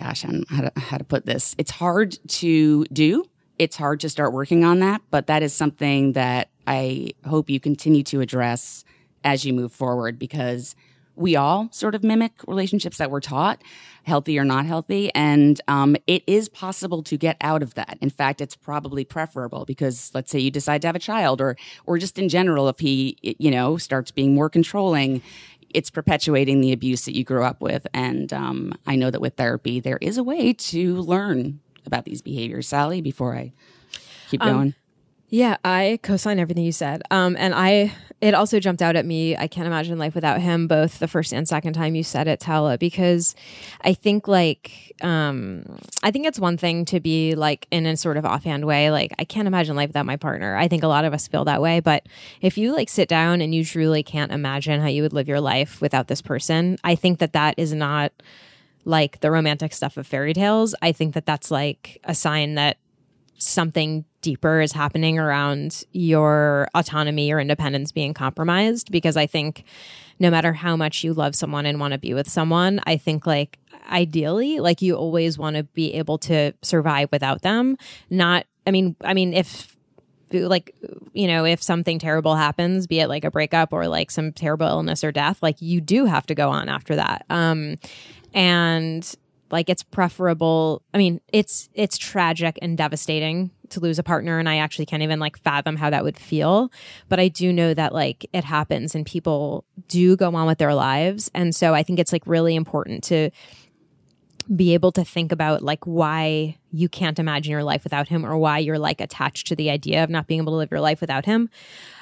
[0.01, 1.55] gosh, I how to, how to put this.
[1.57, 3.25] It's hard to do.
[3.59, 7.59] It's hard to start working on that, but that is something that I hope you
[7.59, 8.83] continue to address
[9.23, 10.75] as you move forward because
[11.15, 13.61] we all sort of mimic relationships that we're taught,
[14.03, 15.13] healthy or not healthy.
[15.13, 17.97] And um, it is possible to get out of that.
[18.01, 21.57] In fact, it's probably preferable because let's say you decide to have a child or,
[21.85, 25.21] or just in general, if he, you know, starts being more controlling,
[25.73, 27.85] it's perpetuating the abuse that you grew up with.
[27.93, 32.21] And um, I know that with therapy, there is a way to learn about these
[32.21, 32.67] behaviors.
[32.67, 33.53] Sally, before I
[34.29, 34.75] keep um, going.
[35.33, 37.03] Yeah, I co-sign everything you said.
[37.09, 39.37] Um, and I, it also jumped out at me.
[39.37, 42.41] I can't imagine life without him, both the first and second time you said it,
[42.41, 43.33] Tala, because
[43.79, 48.17] I think like, um, I think it's one thing to be like in a sort
[48.17, 50.57] of offhand way, like, I can't imagine life without my partner.
[50.57, 51.79] I think a lot of us feel that way.
[51.79, 52.07] But
[52.41, 55.39] if you like sit down and you truly can't imagine how you would live your
[55.39, 58.11] life without this person, I think that that is not
[58.83, 60.75] like the romantic stuff of fairy tales.
[60.81, 62.79] I think that that's like a sign that
[63.37, 69.63] something deeper is happening around your autonomy or independence being compromised because I think
[70.19, 73.25] no matter how much you love someone and want to be with someone, I think
[73.25, 73.57] like
[73.91, 77.77] ideally like you always want to be able to survive without them.
[78.09, 79.75] Not I mean I mean if
[80.33, 80.73] like
[81.13, 84.67] you know if something terrible happens be it like a breakup or like some terrible
[84.67, 87.75] illness or death like you do have to go on after that um
[88.33, 89.15] and
[89.51, 94.47] like it's preferable i mean it's it's tragic and devastating to lose a partner and
[94.47, 96.71] i actually can't even like fathom how that would feel.
[97.09, 100.73] But i do know that like it happens and people do go on with their
[100.73, 101.31] lives.
[101.33, 103.29] And so i think it's like really important to
[104.55, 108.37] be able to think about like why you can't imagine your life without him or
[108.37, 110.99] why you're like attached to the idea of not being able to live your life
[110.99, 111.49] without him.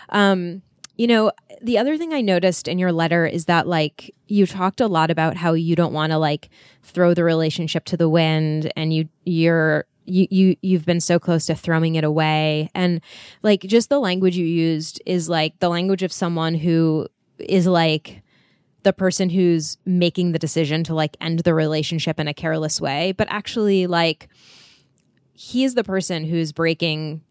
[0.10, 0.62] Um
[0.99, 4.82] you know, the other thing I noticed in your letter is that like you talked
[4.82, 6.49] a lot about how you don't want to like
[6.84, 11.45] throw the relationship to the wind and you you're you you you've been so close
[11.48, 12.69] to throwing it away.
[12.74, 13.02] And
[13.43, 18.22] like just the language you used is like the language of someone who is like
[18.84, 23.13] the person who's making the decision to like end the relationship in a careless way.
[23.13, 24.30] But actually like
[25.34, 27.22] he's the person who's breaking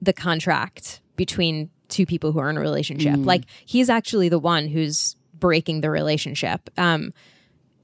[0.00, 3.14] the contract between two people who are in a relationship.
[3.14, 3.26] Mm.
[3.26, 6.68] like he's actually the one who's breaking the relationship.
[6.76, 7.12] Um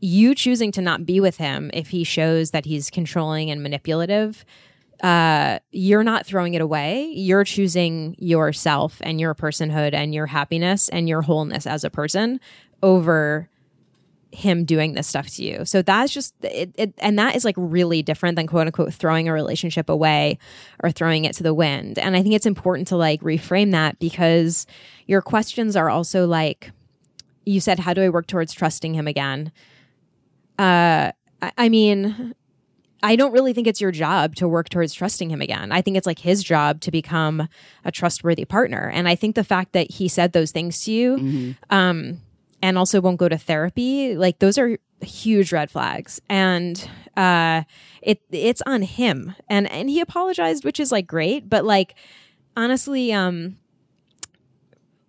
[0.02, 4.44] you choosing to not be with him if he shows that he's controlling and manipulative
[5.02, 7.06] uh, you're not throwing it away.
[7.14, 12.38] You're choosing yourself and your personhood and your happiness and your wholeness as a person
[12.84, 13.48] over
[14.30, 15.64] him doing this stuff to you.
[15.64, 19.28] So that's just it, it and that is like really different than quote unquote throwing
[19.28, 20.38] a relationship away
[20.82, 21.98] or throwing it to the wind.
[21.98, 24.66] And I think it's important to like reframe that because
[25.06, 26.70] your questions are also like
[27.44, 29.52] you said how do I work towards trusting him again?
[30.58, 32.34] Uh I, I mean
[33.02, 35.72] I don't really think it's your job to work towards trusting him again.
[35.72, 37.48] I think it's like his job to become
[37.84, 38.88] a trustworthy partner.
[38.94, 42.20] And I think the fact that he said those things to you, um,
[42.62, 46.20] and also won't go to therapy, like those are huge red flags.
[46.28, 47.62] And uh,
[48.02, 49.34] it it's on him.
[49.48, 51.96] And and he apologized, which is like great, but like
[52.56, 53.56] honestly, um,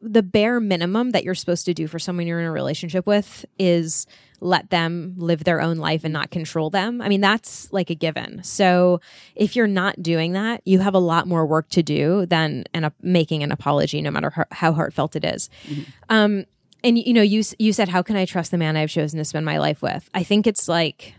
[0.02, 3.46] the bare minimum that you're supposed to do for someone you're in a relationship with
[3.60, 4.08] is
[4.44, 7.02] let them live their own life and not control them.
[7.02, 8.44] I mean, that's like a given.
[8.44, 9.00] So
[9.36, 12.92] if you're not doing that, you have a lot more work to do than an,
[13.02, 15.50] making an apology, no matter how, how heartfelt it is.
[16.10, 16.46] Um,
[16.84, 19.24] and you know, you you said, "How can I trust the man I've chosen to
[19.24, 21.16] spend my life with?" I think it's like,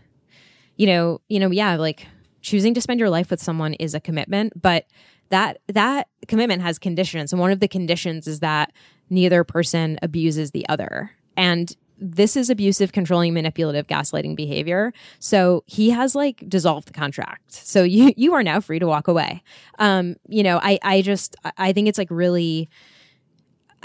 [0.77, 2.05] you know, you know, yeah, like
[2.41, 4.85] choosing to spend your life with someone is a commitment, but
[5.29, 8.71] that that commitment has conditions, and one of the conditions is that
[9.09, 14.93] neither person abuses the other, and this is abusive, controlling, manipulative, gaslighting behavior.
[15.19, 17.53] So he has like dissolved the contract.
[17.53, 19.43] So you you are now free to walk away.
[19.79, 22.69] Um, you know, I I just I think it's like really.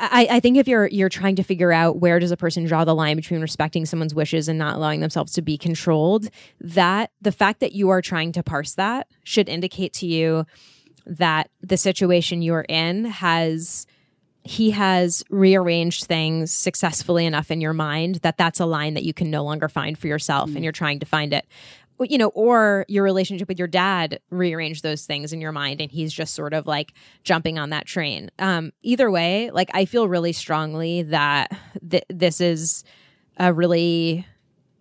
[0.03, 2.87] I, I think if you're you're trying to figure out where does a person draw
[2.87, 7.33] the line between respecting someone's wishes and not allowing themselves to be controlled, that the
[7.33, 10.47] fact that you are trying to parse that should indicate to you
[11.05, 13.87] that the situation you're in has
[14.43, 19.13] he has rearranged things successfully enough in your mind that that's a line that you
[19.13, 21.47] can no longer find for yourself and you're trying to find it.
[22.03, 25.91] You know or your relationship with your dad rearranged those things in your mind and
[25.91, 28.31] he's just sort of like jumping on that train.
[28.39, 31.51] Um either way like i feel really strongly that
[31.91, 32.85] th- this is
[33.37, 34.27] a really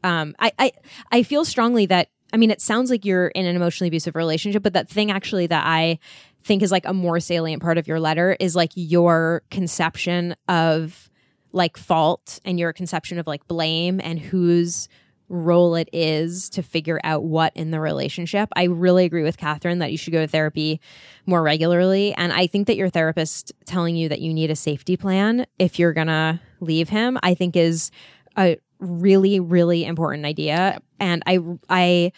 [0.03, 0.71] um I, I
[1.11, 4.63] i feel strongly that i mean it sounds like you're in an emotionally abusive relationship
[4.63, 5.99] but that thing actually that i
[6.43, 11.09] think is like a more salient part of your letter is like your conception of
[11.51, 14.87] like fault and your conception of like blame and whose
[15.29, 18.49] role it is to figure out what in the relationship.
[18.55, 20.81] I really agree with Katharine that you should go to therapy
[21.27, 22.13] more regularly.
[22.15, 25.77] And I think that your therapist telling you that you need a safety plan if
[25.77, 27.91] you're gonna leave him, I think is
[28.37, 30.79] a really, really important idea.
[30.99, 32.11] And I I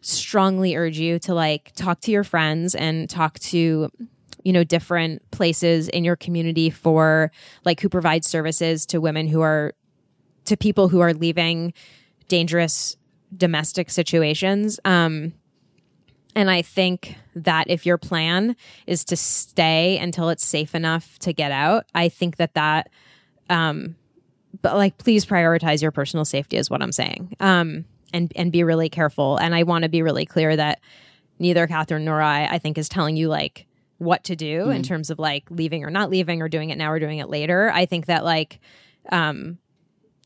[0.00, 3.90] strongly urge you to like talk to your friends and talk to
[4.44, 7.30] you know different places in your community for
[7.64, 9.74] like who provide services to women who are
[10.44, 11.72] to people who are leaving
[12.28, 12.96] dangerous
[13.36, 14.80] domestic situations.
[14.84, 15.32] Um
[16.34, 18.54] and i think that if your plan
[18.86, 22.90] is to stay until it's safe enough to get out i think that that
[23.48, 23.96] um
[24.60, 27.34] but like please prioritize your personal safety is what i'm saying.
[27.40, 29.36] Um and and be really careful.
[29.36, 30.80] And i want to be really clear that
[31.38, 33.66] neither katharine nor i i think is telling you like
[33.98, 36.90] what to do in terms of like leaving or not leaving or doing it now
[36.90, 37.70] or doing it later.
[37.72, 38.60] I think that like
[39.10, 39.58] um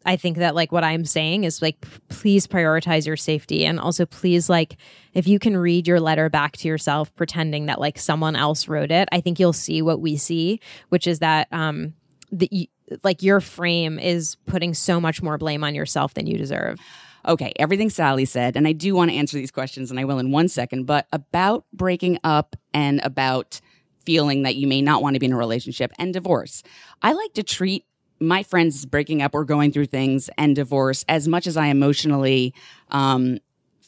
[0.04, 3.64] I think that like what I'm saying is like p- please prioritize your safety.
[3.64, 4.76] And also please like
[5.14, 8.90] if you can read your letter back to yourself pretending that like someone else wrote
[8.90, 11.94] it, I think you'll see what we see, which is that um
[12.30, 16.36] the y- like your frame is putting so much more blame on yourself than you
[16.36, 16.78] deserve.
[17.26, 20.18] Okay, everything Sally said, and I do want to answer these questions, and I will
[20.18, 23.60] in one second, but about breaking up and about
[24.04, 26.62] feeling that you may not want to be in a relationship and divorce.
[27.02, 27.84] I like to treat
[28.18, 32.54] my friends breaking up or going through things and divorce as much as I emotionally
[32.90, 33.38] um,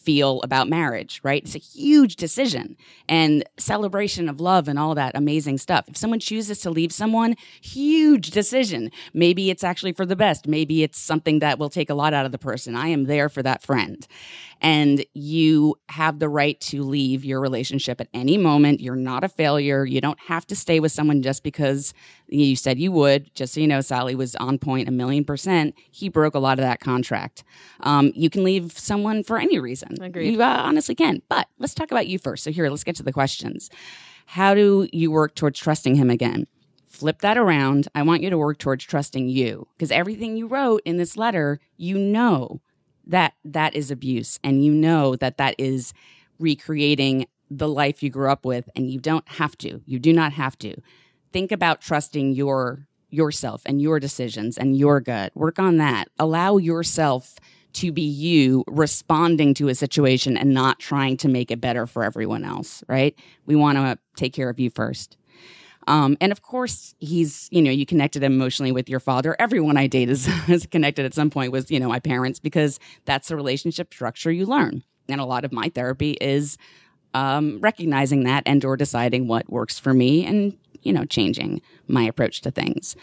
[0.04, 1.42] feel about marriage, right?
[1.42, 2.76] It's a huge decision
[3.08, 5.88] and celebration of love and all that amazing stuff.
[5.88, 8.90] If someone chooses to leave someone, huge decision.
[9.12, 10.46] Maybe it's actually for the best.
[10.46, 12.76] Maybe it's something that will take a lot out of the person.
[12.76, 14.06] I am there for that friend.
[14.64, 18.80] And you have the right to leave your relationship at any moment.
[18.80, 19.84] You're not a failure.
[19.84, 21.92] You don't have to stay with someone just because
[22.28, 23.32] you said you would.
[23.34, 25.74] Just so you know, Sally was on point a million percent.
[25.90, 27.44] He broke a lot of that contract.
[27.80, 30.02] Um, you can leave someone for any reason.
[30.02, 30.32] Agreed.
[30.32, 31.20] You uh, honestly can.
[31.28, 32.42] But let's talk about you first.
[32.42, 33.68] So here, let's get to the questions.
[34.24, 36.46] How do you work towards trusting him again?
[36.86, 37.88] Flip that around.
[37.94, 41.60] I want you to work towards trusting you because everything you wrote in this letter,
[41.76, 42.62] you know
[43.06, 45.92] that that is abuse and you know that that is
[46.38, 49.80] recreating the life you grew up with and you don't have to.
[49.86, 50.76] You do not have to.
[51.32, 55.30] Think about trusting your yourself and your decisions and your gut.
[55.36, 56.08] Work on that.
[56.18, 57.36] Allow yourself
[57.74, 62.04] to be you responding to a situation and not trying to make it better for
[62.04, 63.16] everyone else, right?
[63.46, 65.16] We want to take care of you first.
[65.86, 69.36] Um, and of course, he's, you know, you connected emotionally with your father.
[69.38, 72.78] Everyone I date is, is connected at some point with, you know, my parents because
[73.04, 74.82] that's the relationship structure you learn.
[75.08, 76.56] And a lot of my therapy is
[77.12, 82.04] um, recognizing that and or deciding what works for me and, you know, changing my
[82.04, 82.96] approach to things.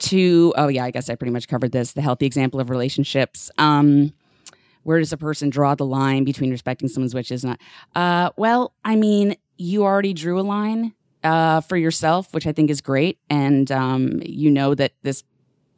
[0.00, 1.92] To, oh yeah, I guess I pretty much covered this.
[1.92, 3.50] The healthy example of relationships.
[3.58, 4.12] Um,
[4.82, 7.60] where does a person draw the line between respecting someone's wishes and not?
[7.94, 10.92] Uh, well, I mean, you already drew a line
[11.24, 15.24] uh, for yourself, which I think is great, and um, you know that this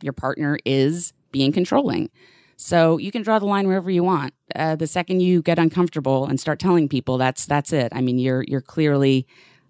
[0.02, 2.10] your partner is being controlling.
[2.56, 4.32] So you can draw the line wherever you want.
[4.54, 7.92] Uh, the second you get uncomfortable and start telling people, that's that's it.
[7.94, 9.26] I mean, you're you're clearly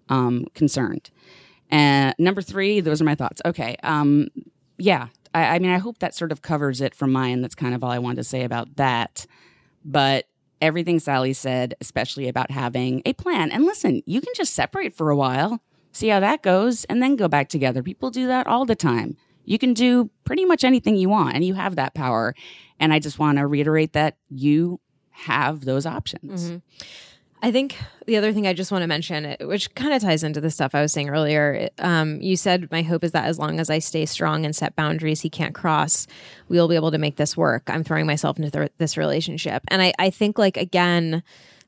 [0.09, 1.09] um, concerned.
[1.71, 3.41] And number three, those are my thoughts.
[3.43, 4.27] Okay, um,
[4.77, 7.41] yeah, I, I mean, I hope that sort of covers it from mine.
[7.41, 9.25] That's kind of all I wanted to say about that.
[9.83, 10.25] But
[10.65, 13.51] everything Sally said, especially about having a plan.
[13.51, 17.15] And listen, you can just separate for a while, see how that goes, and then
[17.15, 17.81] go back together.
[17.81, 19.17] People do that all the time.
[19.45, 22.33] You can do pretty much anything you want, and you have that power.
[22.79, 24.79] And I just want to reiterate that you
[25.11, 26.49] have those options.
[26.49, 26.57] Mm-hmm.
[27.45, 27.77] I think
[28.07, 30.73] the other thing I just want to mention, which kind of ties into the stuff
[30.73, 33.77] I was saying earlier, um, you said, My hope is that as long as I
[33.77, 36.07] stay strong and set boundaries he can't cross,
[36.49, 37.69] we'll be able to make this work.
[37.69, 39.61] I'm throwing myself into th- this relationship.
[39.67, 41.21] And I, I think, like, again,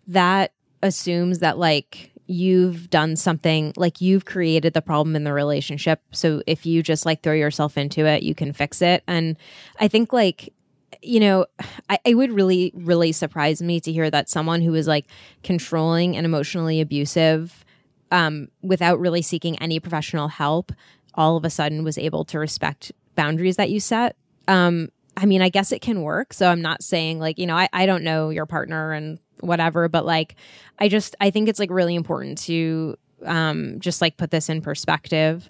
[0.08, 6.02] that assumes that, like, you've done something like you've created the problem in the relationship.
[6.12, 9.02] So if you just like throw yourself into it, you can fix it.
[9.08, 9.38] And
[9.80, 10.54] I think like
[11.02, 11.46] you know,
[11.90, 15.06] I, it would really, really surprise me to hear that someone who is like
[15.44, 17.66] controlling and emotionally abusive,
[18.12, 20.72] um, without really seeking any professional help,
[21.14, 24.16] all of a sudden was able to respect boundaries that you set.
[24.48, 26.34] Um, I mean, I guess it can work.
[26.34, 29.90] So I'm not saying like, you know, I, I don't know your partner and whatever,
[29.90, 30.36] but like,
[30.80, 34.62] I just, I think it's like really important to, um, just like put this in
[34.62, 35.50] perspective.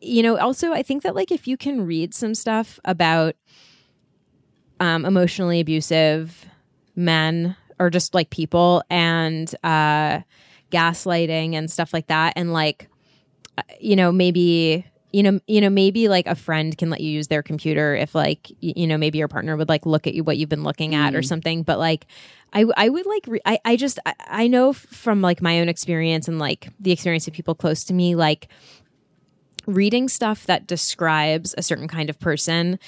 [0.00, 3.34] You know, also, I think that like if you can read some stuff about,
[4.80, 6.46] um, emotionally abusive
[6.94, 10.20] men or just like people and uh,
[10.70, 12.88] gaslighting and stuff like that and like
[13.58, 17.10] uh, you know maybe you know you know maybe like a friend can let you
[17.10, 20.24] use their computer if like you know maybe your partner would like look at you
[20.24, 21.16] what you've been looking at mm.
[21.16, 22.06] or something but like
[22.52, 25.68] I, I would like re- I, I just I, I know from like my own
[25.68, 28.48] experience and like the experience of people close to me like
[29.66, 32.78] reading stuff that describes a certain kind of person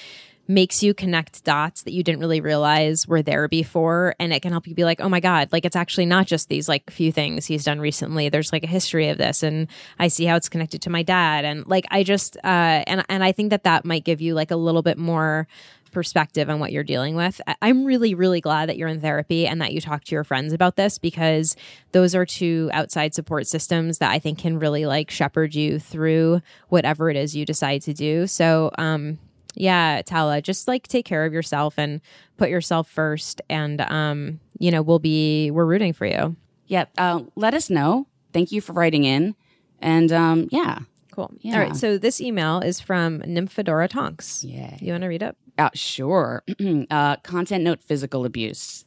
[0.49, 4.51] makes you connect dots that you didn't really realize were there before and it can
[4.51, 7.11] help you be like oh my god like it's actually not just these like few
[7.11, 9.67] things he's done recently there's like a history of this and
[9.99, 13.23] i see how it's connected to my dad and like i just uh and and
[13.23, 15.47] i think that that might give you like a little bit more
[15.91, 17.41] perspective on what you're dealing with.
[17.61, 20.53] I'm really, really glad that you're in therapy and that you talk to your friends
[20.53, 21.55] about this because
[21.93, 26.43] those are two outside support systems that I think can really like shepherd you through
[26.67, 28.27] whatever it is you decide to do.
[28.27, 29.17] So, um,
[29.59, 31.99] yeah, Tala, just like take care of yourself and
[32.37, 33.41] put yourself first.
[33.49, 36.37] And, um, you know, we'll be, we're rooting for you.
[36.67, 36.85] Yeah.
[36.97, 38.07] Uh, let us know.
[38.31, 39.35] Thank you for writing in.
[39.79, 40.79] And, um, yeah.
[41.11, 41.31] Cool.
[41.41, 41.55] Yeah.
[41.55, 41.75] All right.
[41.75, 44.45] So this email is from Nymphadora Tonks.
[44.45, 44.77] Yeah.
[44.79, 45.35] You want to read it?
[45.57, 46.43] Uh, sure.
[46.89, 48.85] uh, content note physical abuse.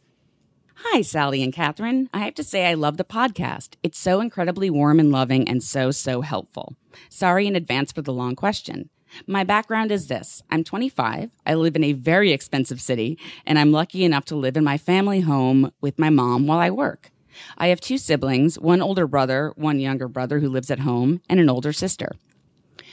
[0.77, 2.09] Hi, Sally and Katharine.
[2.15, 3.75] I have to say, I love the podcast.
[3.83, 6.77] It's so incredibly warm and loving and so, so helpful.
[7.11, 8.89] Sorry in advance for the long question.
[9.27, 11.31] My background is this I'm 25.
[11.47, 14.79] I live in a very expensive city, and I'm lucky enough to live in my
[14.79, 17.11] family home with my mom while I work.
[17.57, 21.41] I have two siblings one older brother, one younger brother who lives at home, and
[21.41, 22.13] an older sister.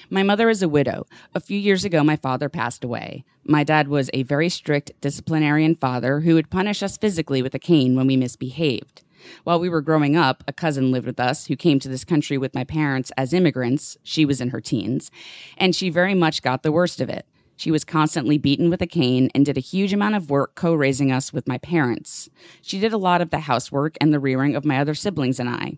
[0.10, 1.05] My mother is a widow.
[1.36, 3.25] A few years ago, my father passed away.
[3.43, 7.60] My dad was a very strict disciplinarian father who would punish us physically with a
[7.60, 9.04] cane when we misbehaved.
[9.43, 12.37] While we were growing up, a cousin lived with us who came to this country
[12.37, 13.97] with my parents as immigrants.
[14.03, 15.11] She was in her teens,
[15.57, 17.25] and she very much got the worst of it.
[17.59, 20.73] She was constantly beaten with a cane and did a huge amount of work co
[20.73, 22.29] raising us with my parents.
[22.61, 25.49] She did a lot of the housework and the rearing of my other siblings and
[25.49, 25.77] I.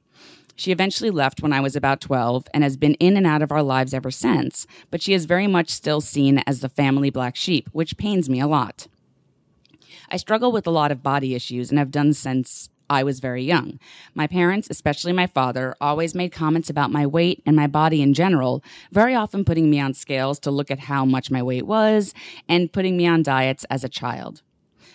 [0.55, 3.51] She eventually left when I was about 12 and has been in and out of
[3.51, 7.35] our lives ever since, but she is very much still seen as the family black
[7.35, 8.87] sheep, which pains me a lot.
[10.11, 13.41] I struggle with a lot of body issues and have done since I was very
[13.41, 13.79] young.
[14.13, 18.13] My parents, especially my father, always made comments about my weight and my body in
[18.13, 18.61] general,
[18.91, 22.13] very often putting me on scales to look at how much my weight was
[22.49, 24.41] and putting me on diets as a child.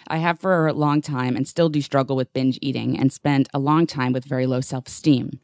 [0.08, 3.48] I have for a long time and still do struggle with binge eating and spent
[3.54, 5.40] a long time with very low self esteem.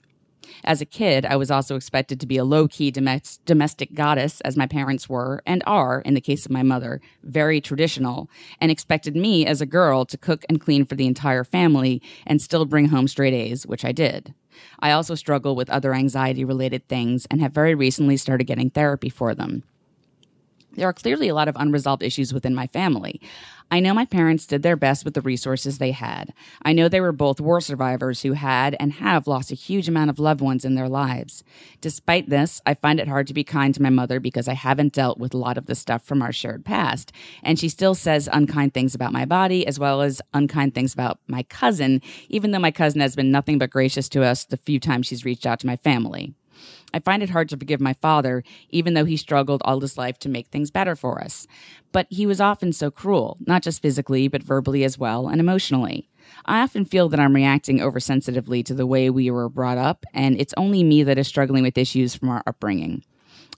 [0.64, 4.56] As a kid, I was also expected to be a low key domestic goddess, as
[4.56, 8.28] my parents were and are, in the case of my mother, very traditional,
[8.60, 12.40] and expected me as a girl to cook and clean for the entire family and
[12.40, 14.34] still bring home straight A's, which I did.
[14.80, 19.08] I also struggle with other anxiety related things and have very recently started getting therapy
[19.08, 19.64] for them.
[20.74, 23.20] There are clearly a lot of unresolved issues within my family.
[23.70, 26.34] I know my parents did their best with the resources they had.
[26.62, 30.10] I know they were both war survivors who had and have lost a huge amount
[30.10, 31.42] of loved ones in their lives.
[31.80, 34.92] Despite this, I find it hard to be kind to my mother because I haven't
[34.92, 37.12] dealt with a lot of the stuff from our shared past.
[37.42, 41.20] And she still says unkind things about my body as well as unkind things about
[41.26, 44.78] my cousin, even though my cousin has been nothing but gracious to us the few
[44.78, 46.34] times she's reached out to my family.
[46.94, 50.18] I find it hard to forgive my father, even though he struggled all his life
[50.20, 51.46] to make things better for us.
[51.92, 56.08] But he was often so cruel, not just physically, but verbally as well, and emotionally.
[56.46, 60.40] I often feel that I'm reacting oversensitively to the way we were brought up, and
[60.40, 63.02] it's only me that is struggling with issues from our upbringing.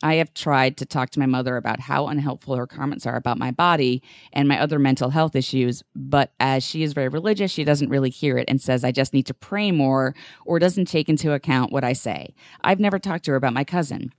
[0.03, 3.39] I have tried to talk to my mother about how unhelpful her comments are about
[3.39, 7.65] my body and my other mental health issues, but as she is very religious, she
[7.65, 10.15] doesn't really hear it and says I just need to pray more
[10.45, 12.35] or doesn't take into account what I say.
[12.63, 14.13] I've never talked to her about my cousin.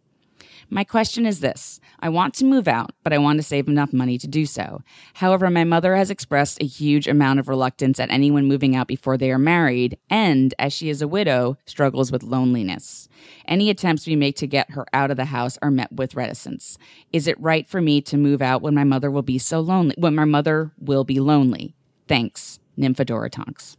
[0.70, 3.94] My question is this I want to move out, but I want to save enough
[3.94, 4.82] money to do so.
[5.14, 9.18] However, my mother has expressed a huge amount of reluctance at anyone moving out before
[9.18, 13.08] they are married, and as she is a widow, struggles with loneliness.
[13.48, 16.78] Any attempts we make to get her out of the house are met with reticence.
[17.14, 19.96] Is it right for me to move out when my mother will be so lonely?
[19.98, 21.76] When my mother will be lonely?
[22.08, 23.78] Thanks, Nymphadora Tonks.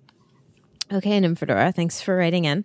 [0.92, 2.64] Okay, Nymphadora, thanks for writing in.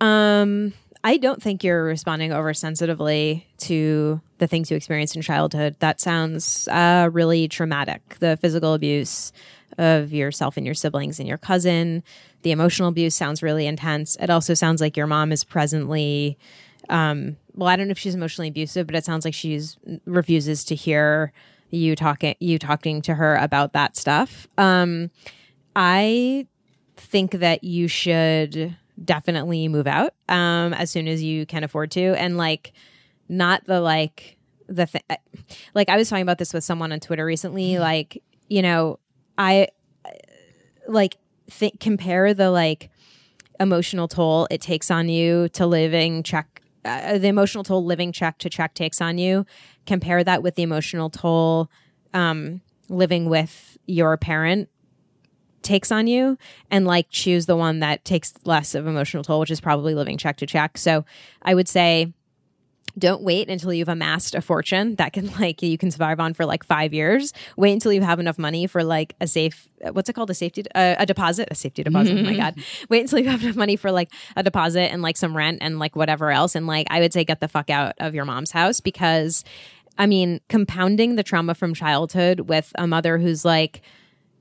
[0.00, 0.72] Um,
[1.04, 5.76] I don't think you're responding oversensitively to the things you experienced in childhood.
[5.80, 8.18] That sounds uh, really traumatic.
[8.20, 9.32] The physical abuse
[9.78, 12.04] of yourself and your siblings and your cousin,
[12.42, 14.16] the emotional abuse sounds really intense.
[14.20, 16.38] It also sounds like your mom is presently,
[16.88, 20.64] um, well, I don't know if she's emotionally abusive, but it sounds like she's refuses
[20.64, 21.32] to hear
[21.70, 24.46] you talking you talking to her about that stuff.
[24.58, 25.10] Um,
[25.74, 26.46] I
[26.96, 32.14] think that you should definitely move out um, as soon as you can afford to,
[32.18, 32.72] and like
[33.28, 34.36] not the like
[34.68, 35.02] the thing.
[35.74, 37.72] Like I was talking about this with someone on Twitter recently.
[37.72, 37.82] Mm-hmm.
[37.82, 38.98] Like you know,
[39.38, 39.68] I
[40.88, 41.16] like
[41.48, 42.90] think compare the like
[43.60, 48.38] emotional toll it takes on you to living check uh, the emotional toll living check
[48.38, 49.46] to check takes on you
[49.86, 51.70] compare that with the emotional toll
[52.14, 54.68] um, living with your parent
[55.62, 56.38] takes on you
[56.70, 60.18] and like choose the one that takes less of emotional toll, which is probably living
[60.18, 60.78] check to check.
[60.78, 61.04] So
[61.42, 62.12] I would say
[62.98, 66.44] don't wait until you've amassed a fortune that can like you can survive on for
[66.44, 67.32] like five years.
[67.56, 70.30] Wait until you have enough money for like a safe what's it called?
[70.30, 71.48] A safety uh, a deposit?
[71.50, 72.56] A safety deposit oh my god.
[72.88, 75.78] Wait until you have enough money for like a deposit and like some rent and
[75.78, 76.54] like whatever else.
[76.54, 79.44] And like i would say get the fuck out of your mom's house because
[79.98, 83.82] i mean compounding the trauma from childhood with a mother who's like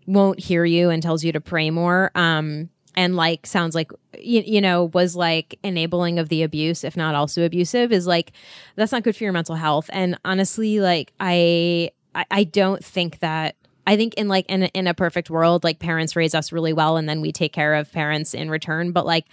[0.06, 4.42] won't hear you and tells you to pray more um and like sounds like you,
[4.46, 8.32] you know was like enabling of the abuse if not also abusive is like
[8.76, 13.20] that's not good for your mental health and honestly like i i, I don't think
[13.20, 13.56] that
[13.88, 16.98] I think in like in in a perfect world, like parents raise us really well,
[16.98, 18.92] and then we take care of parents in return.
[18.92, 19.26] But like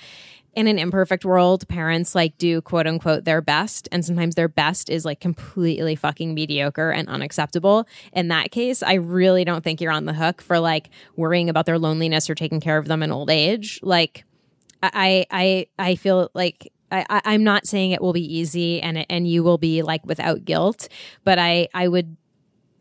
[0.55, 3.89] in an imperfect world, parents like do quote unquote their best.
[3.93, 7.87] And sometimes their best is like completely fucking mediocre and unacceptable.
[8.13, 11.67] In that case, I really don't think you're on the hook for like worrying about
[11.67, 13.81] their loneliness or taking care of them in old age.
[13.83, 14.25] Like,
[14.83, 19.29] I, I, I feel like I, I'm not saying it will be easy and and
[19.29, 20.89] you will be like without guilt,
[21.25, 22.17] but I, I would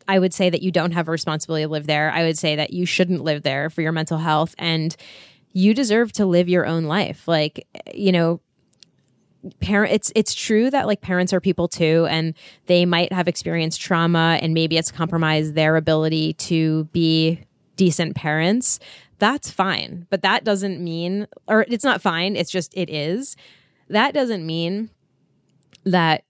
[0.08, 2.12] I would say that you don't have a responsibility to live there.
[2.12, 4.96] I would say that you shouldn't live there for your mental health and
[5.58, 7.28] you deserve to live your own life.
[7.28, 8.42] Like, you know,
[9.60, 12.34] parent it's it's true that like parents are people too and
[12.66, 17.40] they might have experienced trauma and maybe it's compromised their ability to be
[17.78, 18.80] decent parents
[19.20, 23.38] that's fine but that doesn't mean or it's not fine it's just it is
[23.90, 24.90] that doesn't mean
[25.86, 26.26] that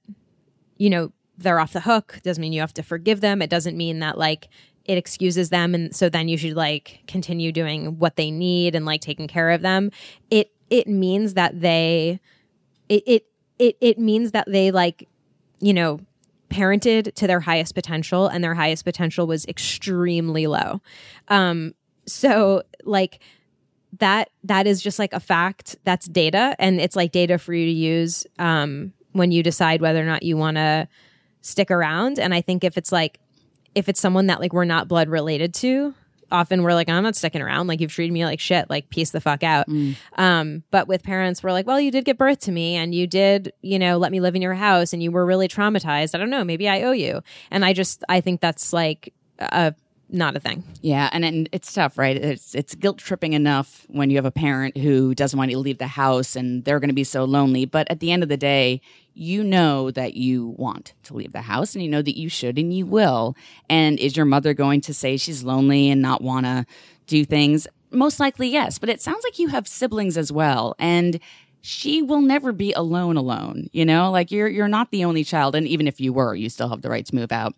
[0.78, 2.20] you know they're off the hook.
[2.24, 3.42] Doesn't mean you have to forgive them.
[3.42, 4.50] It doesn't mean that like
[4.88, 8.86] it excuses them and so then you should like continue doing what they need and
[8.86, 9.92] like taking care of them.
[10.32, 12.20] It it means that they
[12.90, 13.26] it it
[13.60, 15.08] it, it means that they like
[15.60, 16.00] you know
[16.50, 20.82] parented to their highest potential and their highest potential was extremely low.
[21.28, 21.74] Um
[22.06, 23.20] so like
[24.00, 27.66] that that is just like a fact that's data and it's like data for you
[27.66, 30.88] to use um when you decide whether or not you want to
[31.42, 33.20] stick around and i think if it's like
[33.78, 35.94] if it's someone that like we're not blood related to
[36.32, 37.68] often we're like i'm not sticking around.
[37.68, 38.70] Like you've treated me like shit.
[38.70, 39.68] Like peace the fuck out.
[40.18, 43.08] Um but with parents we're like well you did give birth to me and you
[43.08, 46.16] did you know let me live in your house and you were really traumatized.
[46.16, 46.44] I don't know.
[46.44, 47.22] Maybe i owe you.
[47.52, 49.74] And i just i think that's like a
[50.10, 50.64] not a thing.
[50.82, 52.16] Yeah, and, and it's tough, right?
[52.16, 55.62] It's it's guilt tripping enough when you have a parent who doesn't want you to
[55.62, 57.66] leave the house and they're going to be so lonely.
[57.66, 58.82] But at the end of the day,
[59.18, 62.58] you know that you want to leave the house and you know that you should
[62.58, 63.36] and you will.
[63.70, 66.66] And is your mother going to say she's lonely and not want to
[67.08, 67.68] do things?
[67.92, 68.78] Most likely, yes.
[68.78, 71.20] But it sounds like you have siblings as well, and
[71.62, 75.54] she will never be alone alone you know like you're you're not the only child
[75.54, 77.56] and even if you were you still have the right to move out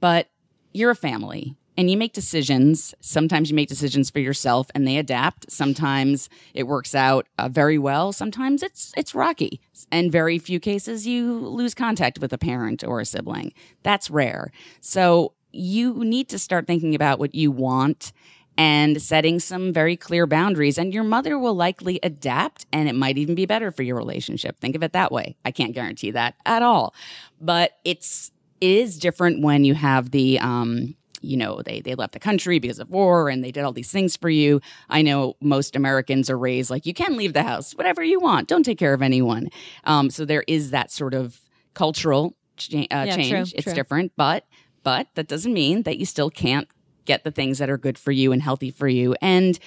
[0.00, 0.26] but
[0.72, 2.94] you're a family and you make decisions.
[3.00, 5.50] Sometimes you make decisions for yourself and they adapt.
[5.50, 8.12] Sometimes it works out uh, very well.
[8.12, 9.60] Sometimes it's it's rocky.
[9.90, 13.52] And very few cases you lose contact with a parent or a sibling.
[13.82, 14.52] That's rare.
[14.80, 18.12] So you need to start thinking about what you want
[18.58, 23.16] and setting some very clear boundaries and your mother will likely adapt and it might
[23.16, 24.60] even be better for your relationship.
[24.60, 25.36] Think of it that way.
[25.44, 26.94] I can't guarantee that at all.
[27.40, 32.12] But it's it is different when you have the um you know they they left
[32.12, 34.60] the country because of war and they did all these things for you.
[34.88, 38.48] I know most americans are raised like you can leave the house whatever you want
[38.48, 39.48] don't take care of anyone.
[39.84, 41.40] Um, so there is that sort of
[41.74, 43.30] cultural cha- uh, Yeah, change.
[43.50, 43.74] True, it's true.
[43.74, 44.46] different but
[44.82, 46.68] but that doesn't mean that you still can't
[47.04, 49.14] get the things that are good for you and healthy for you.
[49.20, 49.58] And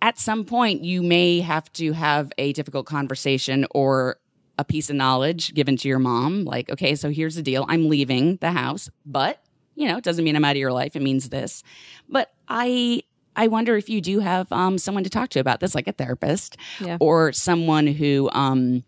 [0.00, 4.18] at some point you may have to have a difficult conversation or
[4.58, 7.64] a piece of knowledge given to your mom like okay so here's the deal.
[7.68, 9.42] I'm leaving the house but
[9.78, 11.62] you know it doesn't mean i'm out of your life it means this.
[12.08, 13.02] But i
[13.36, 15.92] i wonder if you do have um, someone to talk to about this like a
[15.92, 16.96] therapist Yeah.
[17.00, 18.82] or someone who um,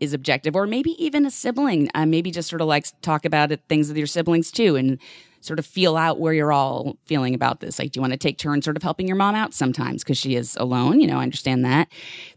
[0.00, 3.52] is objective or maybe even a sibling uh, maybe just sort of like talk about
[3.52, 4.98] it, things with your siblings too and
[5.42, 7.78] sort of feel out where you're all feeling about this.
[7.78, 10.18] Like do you want to take turns sort of helping your mom out sometimes because
[10.18, 11.00] she is alone?
[11.00, 11.88] You know i understand that.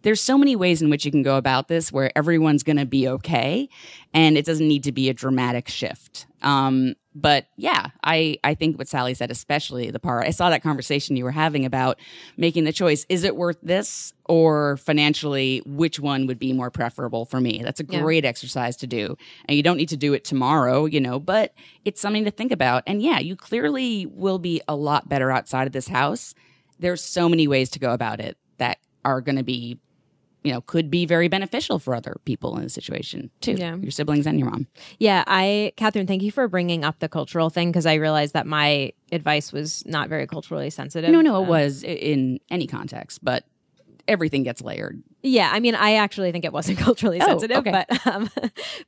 [0.04, 2.86] There's so many ways in which you can go about this where everyone's going to
[2.86, 3.68] be okay
[4.14, 6.28] and it doesn't need to be a dramatic shift.
[6.41, 10.64] Um, but yeah, I, I think what Sally said, especially the part I saw that
[10.64, 11.99] conversation you were having about
[12.38, 13.05] making the choice.
[13.09, 17.61] Is it worth this or financially, which one would be more preferable for me?
[17.64, 18.01] That's a Yeah.
[18.01, 19.16] great exercise to do.
[19.45, 21.53] And you don't need to do it tomorrow, you know, but
[21.86, 22.84] it's something to think about.
[22.88, 26.34] And yeah, you clearly will be a lot better outside of this house.
[26.80, 29.78] There's so many ways to go about it that are going to be,
[30.44, 33.54] you know, could be very beneficial for other people in the situation too.
[33.54, 33.76] Yeah.
[33.78, 34.68] Your siblings and your mom.
[35.00, 38.46] Yeah, I, Katharine, thank you for bringing up the cultural thing because I realized that
[38.46, 41.10] my advice was not very culturally sensitive.
[41.12, 43.46] No, no, it Um, was in any context, but
[44.08, 45.01] everything gets layered.
[45.22, 47.72] Yeah, I mean, I actually think it wasn't culturally Oh, sensitive, okay.
[47.72, 48.30] but um,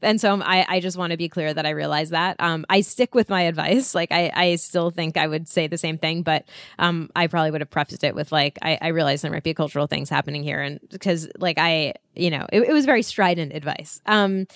[0.01, 2.35] and so I, I just want to be clear that I realize that.
[2.39, 3.95] Um, I stick with my advice.
[3.95, 6.45] Like, I, I still think I would say the same thing, but
[6.77, 9.53] um, I probably would have prefaced it with like, I, I realize there might be
[9.53, 13.53] cultural things happening here, and because like I, you know, it, it was very strident
[13.53, 14.01] advice.
[14.05, 14.47] Um,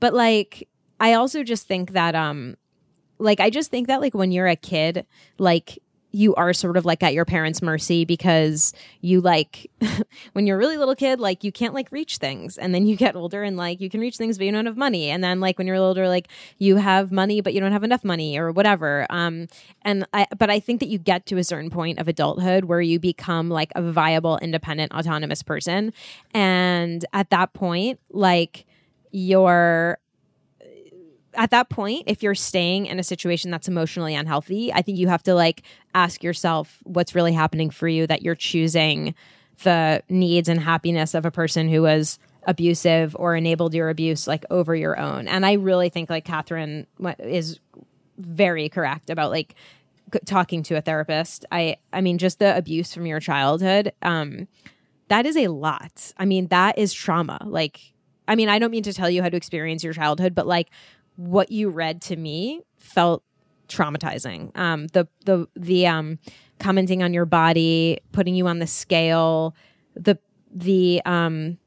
[0.00, 2.56] but like, I also just think that um,
[3.18, 5.06] like I just think that like when you're a kid,
[5.38, 5.78] like
[6.12, 9.70] you are sort of like at your parents' mercy because you like
[10.32, 12.56] when you're a really little kid, like you can't like reach things.
[12.56, 14.76] And then you get older and like you can reach things, but you don't have
[14.76, 15.10] money.
[15.10, 16.28] And then like when you're older, like
[16.58, 19.06] you have money, but you don't have enough money or whatever.
[19.10, 19.48] Um,
[19.82, 22.80] and I, but I think that you get to a certain point of adulthood where
[22.80, 25.92] you become like a viable, independent, autonomous person.
[26.32, 28.64] And at that point, like
[29.10, 29.98] you're
[31.36, 35.08] at that point, if you're staying in a situation that's emotionally unhealthy, I think you
[35.08, 35.62] have to like
[35.96, 39.14] ask yourself what's really happening for you that you're choosing
[39.62, 44.44] the needs and happiness of a person who was abusive or enabled your abuse like
[44.50, 45.26] over your own.
[45.26, 46.86] And I really think like Katharine
[47.18, 47.58] is
[48.18, 49.54] very correct about like
[50.26, 51.46] talking to a therapist.
[51.50, 54.46] I I mean just the abuse from your childhood um
[55.08, 56.12] that is a lot.
[56.18, 57.42] I mean that is trauma.
[57.44, 57.80] Like
[58.28, 60.68] I mean I don't mean to tell you how to experience your childhood but like
[61.16, 63.22] what you read to me felt
[63.68, 64.56] traumatizing.
[64.56, 66.18] Um, the the the um,
[66.58, 69.54] commenting on your body, putting you on the scale,
[69.94, 70.18] the
[70.50, 71.58] the um,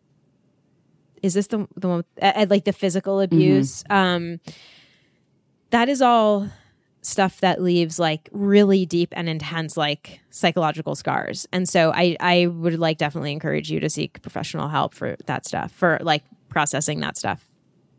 [1.22, 3.84] is this the the one with, uh, like the physical abuse?
[3.90, 4.40] Um,
[5.72, 6.50] that is all
[7.02, 11.48] stuff that leaves like really deep and intense like psychological scars.
[11.52, 15.46] And so I I would like definitely encourage you to seek professional help for that
[15.46, 17.48] stuff for like processing that stuff.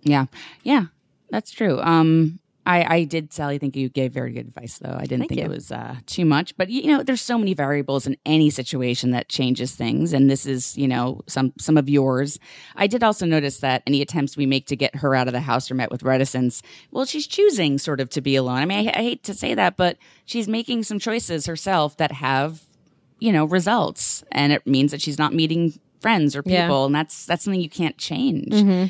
[0.02, 0.26] Yeah.
[0.62, 0.86] Yeah.
[1.30, 1.80] That's true.
[1.80, 2.40] Um
[2.70, 4.94] I, I did, Sally, think you gave very good advice, though.
[4.96, 5.46] I didn't Thank think you.
[5.46, 6.56] it was uh, too much.
[6.56, 10.12] But, you know, there's so many variables in any situation that changes things.
[10.12, 12.38] And this is, you know, some, some of yours.
[12.76, 15.40] I did also notice that any attempts we make to get her out of the
[15.40, 16.62] house are met with reticence.
[16.92, 18.58] Well, she's choosing sort of to be alone.
[18.58, 22.12] I mean, I, I hate to say that, but she's making some choices herself that
[22.12, 22.68] have,
[23.18, 24.22] you know, results.
[24.30, 26.54] And it means that she's not meeting friends or people.
[26.80, 26.86] Yeah.
[26.86, 28.48] And that's, that's something you can't change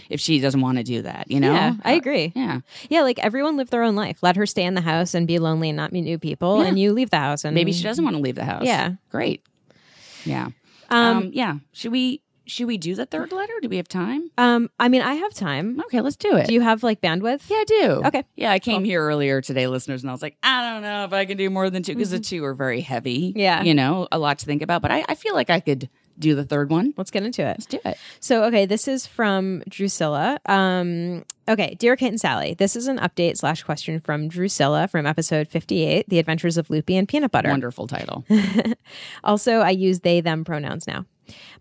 [0.09, 1.53] if she doesn't want to do that, you know?
[1.53, 2.33] Yeah, I agree.
[2.35, 2.61] Yeah.
[2.89, 4.23] Yeah, like everyone live their own life.
[4.23, 6.69] Let her stay in the house and be lonely and not meet new people, Yeah.
[6.69, 8.63] and you leave the house and maybe she doesn't want to leave the house.
[8.65, 8.93] Yeah.
[9.11, 9.45] Great.
[10.25, 10.49] Yeah.
[10.89, 11.57] Um, Um, yeah.
[11.73, 13.53] Should we should we do the third letter?
[13.63, 14.29] Do we have time?
[14.37, 15.81] um, I mean, I have time.
[15.87, 16.49] Okay, let's do it.
[16.49, 17.43] Do you have like bandwidth?
[17.49, 18.03] yeah, I do.
[18.07, 18.25] Okay.
[18.35, 21.13] Yeah, I came here earlier today, listeners, and I was like, I don't know if
[21.13, 23.29] I can do more than two because the two are very heavy.
[23.31, 23.39] Mm-hmm.
[23.39, 23.63] Yeah.
[23.63, 24.83] You know, a lot to think about.
[24.83, 25.89] But I, I feel like I could
[26.21, 26.95] do the third one.
[26.97, 27.57] Let's get into it.
[27.59, 27.97] Let's do it.
[28.21, 30.39] So, okay, this is from Drusilla.
[30.47, 35.07] Um, okay, dear Kate and Sally, this is an update slash question from Drusilla from
[35.07, 38.25] episode fifty-eight, "The Adventures of Loopy and Peanut Butter." Wonderful title.
[39.25, 41.07] Also, I use they them pronouns now.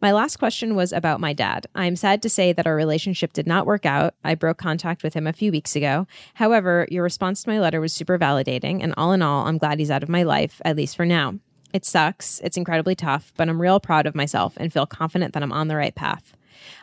[0.02, 1.68] My last question was about my dad.
[1.76, 4.16] I'm sad to say that our relationship did not work out.
[4.24, 6.08] I broke contact with him a few weeks ago.
[6.34, 9.80] However, your response to my letter was super validating, and all in all, I'm glad
[9.80, 11.36] he's out of my life, at least for now.
[11.72, 15.44] It sucks, it's incredibly tough, but I'm real proud of myself and feel confident that
[15.44, 16.36] I'm on the right path.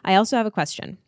[0.05, 0.99] I also have a question.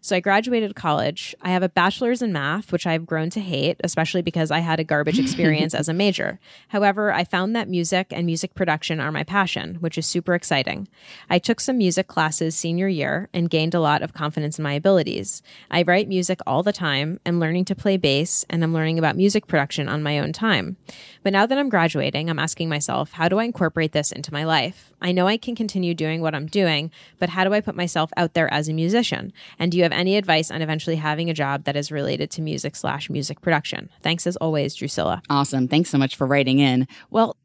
[0.00, 1.34] So I graduated college.
[1.42, 4.80] I have a bachelor's in math, which I've grown to hate, especially because I had
[4.80, 6.40] a garbage experience as a major.
[6.68, 10.88] However, I found that music and music production are my passion, which is super exciting.
[11.30, 14.72] I took some music classes senior year and gained a lot of confidence in my
[14.72, 15.42] abilities.
[15.70, 19.16] I write music all the time, am learning to play bass, and I'm learning about
[19.16, 20.76] music production on my own time.
[21.22, 24.44] But now that I'm graduating, I'm asking myself, how do I incorporate this into my
[24.44, 24.91] life?
[25.02, 28.10] I know I can continue doing what I'm doing, but how do I put myself
[28.16, 29.32] out there as a musician?
[29.58, 32.42] And do you have any advice on eventually having a job that is related to
[32.42, 33.90] music slash music production?
[34.02, 35.22] Thanks as always, Drusilla.
[35.28, 35.68] Awesome.
[35.68, 36.86] Thanks so much for writing in.
[37.10, 37.36] Well,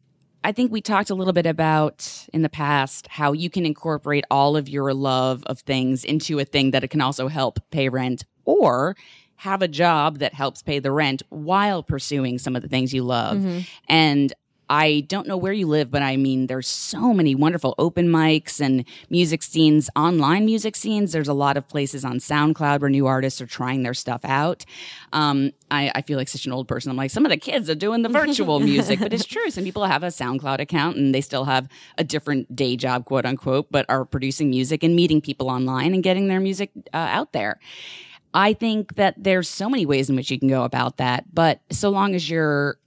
[0.44, 4.24] I think we talked a little bit about in the past how you can incorporate
[4.32, 7.90] all of your love of things into a thing that it can also help pay
[7.90, 8.96] rent or
[9.38, 13.04] have a job that helps pay the rent while pursuing some of the things you
[13.04, 13.38] love.
[13.38, 13.60] Mm-hmm.
[13.90, 14.34] And
[14.70, 18.60] I don't know where you live, but I mean, there's so many wonderful open mics
[18.60, 21.12] and music scenes, online music scenes.
[21.12, 24.66] There's a lot of places on SoundCloud where new artists are trying their stuff out.
[25.14, 26.90] Um, I, I feel like such an old person.
[26.90, 29.50] I'm like, some of the kids are doing the virtual music, but it's true.
[29.50, 33.26] Some people have a SoundCloud account and they still have a different day job, quote
[33.26, 37.32] unquote, but are producing music and meeting people online and getting their music uh, out
[37.32, 37.60] there.
[38.34, 41.62] I think that there's so many ways in which you can go about that, but
[41.72, 42.78] so long as you're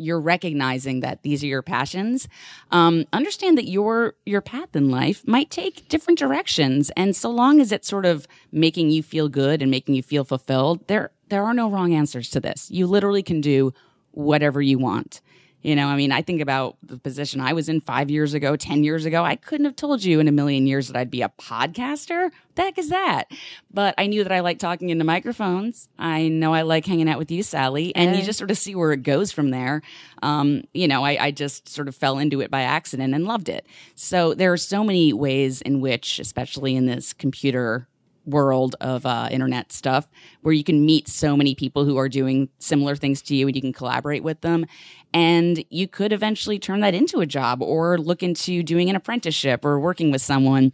[0.00, 2.28] you're recognizing that these are your passions
[2.70, 6.90] um, understand that your your path in life might take different directions.
[6.96, 10.24] And so long as it's sort of making you feel good and making you feel
[10.24, 12.70] fulfilled there there are no wrong answers to this.
[12.70, 13.72] You literally can do
[14.12, 15.20] whatever you want
[15.62, 18.56] you know i mean i think about the position i was in five years ago
[18.56, 19.24] ten years ago.
[19.24, 22.24] I couldn't have told you in a million years that i'd be a podcaster.
[22.24, 23.24] What the heck is that?
[23.72, 25.88] But i knew that i like talking into microphones.
[25.98, 28.74] I know i like hanging out with you sally and you just sort of see
[28.74, 29.82] where it goes from there.
[30.22, 33.48] Um, you know I, I just sort of fell into it by accident and loved
[33.48, 33.66] it.
[33.94, 37.86] So there are so many ways in which especially in this computer
[38.30, 40.10] world of uh, internet stuff
[40.42, 43.56] where you can meet so many people who are doing similar things to you and
[43.56, 44.66] you can collaborate with them
[45.12, 49.64] and you could eventually turn that into a job or look into doing an apprenticeship
[49.64, 50.72] or working with someone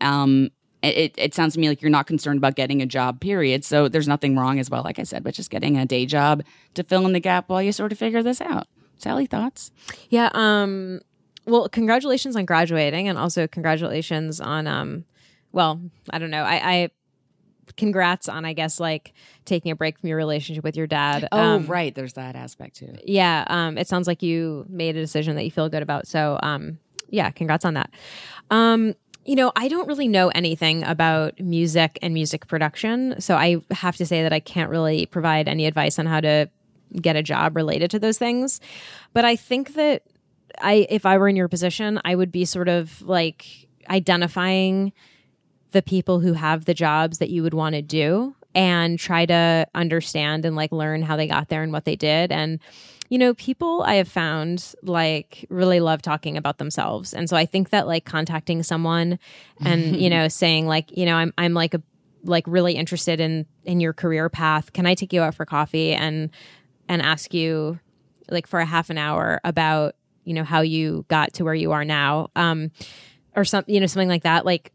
[0.00, 0.50] um,
[0.82, 3.88] it, it sounds to me like you're not concerned about getting a job period so
[3.88, 6.42] there's nothing wrong as well like i said but just getting a day job
[6.74, 8.66] to fill in the gap while you sort of figure this out
[8.98, 9.70] sally thoughts
[10.10, 10.30] Yeah.
[10.34, 11.00] Um.
[11.46, 15.04] Well, congratulations on graduating, and also congratulations on um.
[15.54, 15.80] Well,
[16.10, 16.42] I don't know.
[16.42, 16.90] I, I
[17.76, 19.14] congrats on I guess like
[19.46, 21.26] taking a break from your relationship with your dad.
[21.32, 23.44] oh Um, right there's that aspect too Yeah.
[23.46, 23.78] Um.
[23.78, 26.06] It sounds like you made a decision that you feel good about.
[26.06, 26.78] So um.
[27.08, 27.30] Yeah.
[27.30, 27.90] Congrats on that.
[28.50, 28.94] Um.
[29.24, 33.96] You know, I don't really know anything about music and music production, so I have
[33.96, 36.50] to say that I can't really provide any advice on how to
[37.00, 38.60] get a job related to those things.
[39.14, 40.02] But I think that
[40.60, 43.46] I if I were in your position, I would be sort of like
[43.88, 44.92] identifying
[45.74, 49.66] the people who have the jobs that you would want to do and try to
[49.74, 52.32] understand and like learn how they got there and what they did.
[52.32, 52.58] And
[53.10, 57.12] you know people i have found like really love talking about themselves.
[57.12, 59.18] And so i think that like contacting someone
[59.62, 61.82] and you know saying like you know i'm i'm like a
[62.24, 65.92] like really interested in in your career path, can I take you out for coffee
[65.92, 66.30] and
[66.88, 67.78] and ask you
[68.30, 69.94] like for a half an hour about
[70.24, 72.70] you know how you got to where you are now um
[73.36, 74.44] or some you know something like that?
[74.44, 74.72] Like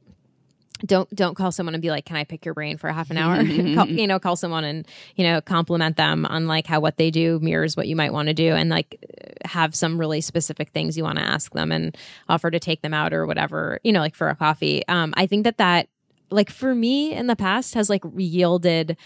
[0.85, 3.09] don't don't call someone and be like can i pick your brain for a half
[3.11, 3.35] an hour?
[3.75, 7.11] Call, you know call someone and you know compliment them on like how what they
[7.11, 9.03] do mirrors what you might want to do and like
[9.45, 12.93] have some really specific things you want to ask them and offer to take them
[12.93, 14.87] out or whatever you know like for a coffee.
[14.87, 15.89] Um i think that that
[16.31, 18.97] like for me in the past has like yielded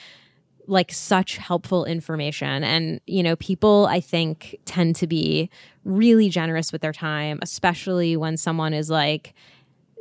[0.67, 5.49] like such helpful information and you know people i think tend to be
[5.83, 9.33] really generous with their time especially when someone is like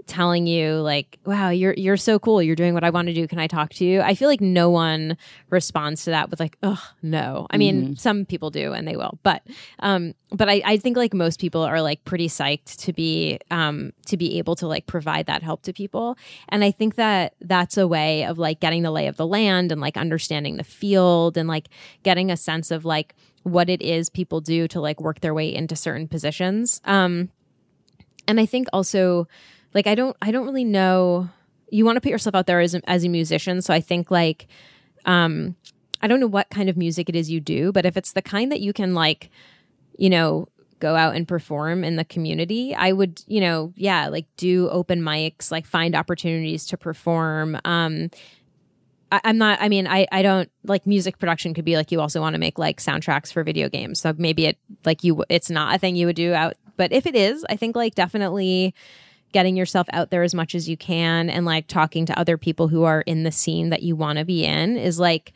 [0.06, 2.42] telling you like wow you're you're so cool.
[2.42, 3.26] You're doing what i want to do.
[3.28, 4.00] Can i talk to you?
[4.00, 5.16] I feel like no one
[5.50, 7.46] responds to that with like ugh no.
[7.50, 7.94] I mean Mm-hmm.
[7.94, 9.42] some people do and they will but
[9.78, 13.92] um but I, I think like most people are like pretty psyched to be um
[14.06, 16.16] to be able to like provide that help to people.
[16.48, 19.72] And i think that that's a way of like getting the lay of the land
[19.72, 21.68] and like understanding the field and like
[22.02, 25.52] getting a sense of like what it is people do to like work their way
[25.52, 26.80] into certain positions.
[26.84, 27.30] Um
[28.28, 29.26] and i think also
[29.74, 31.28] like i don't i don't really know
[31.70, 34.10] you want to put yourself out there as a, as a musician so i think
[34.10, 34.46] like
[35.04, 35.54] um
[36.00, 38.22] i don't know what kind of music it is you do but if it's the
[38.22, 39.30] kind that you can like
[39.96, 40.48] you know
[40.78, 45.00] go out and perform in the community i would you know yeah like do open
[45.00, 48.10] mics like find opportunities to perform um
[49.12, 49.60] I, I'm not.
[49.60, 51.54] I mean, I I don't like music production.
[51.54, 54.00] Could be like you also want to make like soundtracks for video games.
[54.00, 55.22] So maybe it like you.
[55.28, 56.54] It's not a thing you would do out.
[56.76, 58.74] But if it is, I think like definitely
[59.32, 62.68] getting yourself out there as much as you can and like talking to other people
[62.68, 65.32] who are in the scene that you want to be in is like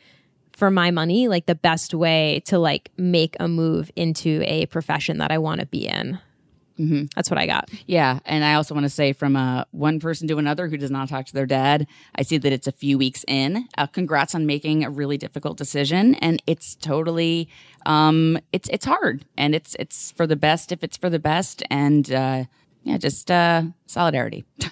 [0.55, 5.19] for my money like the best way to like make a move into a profession
[5.19, 6.19] that I want to be in.
[6.79, 7.05] Mm-hmm.
[7.15, 7.69] That's what I got.
[7.87, 10.91] Yeah, and I also want to say from uh, one person to another who does
[10.91, 13.67] not talk to their dad, I see that it's a few weeks in.
[13.77, 17.49] Uh, congrats on making a really difficult decision, and it's totally,
[17.85, 21.63] um, it's it's hard, and it's it's for the best if it's for the best,
[21.71, 22.43] and uh,
[22.87, 24.45] yeah, just uh, solidarity.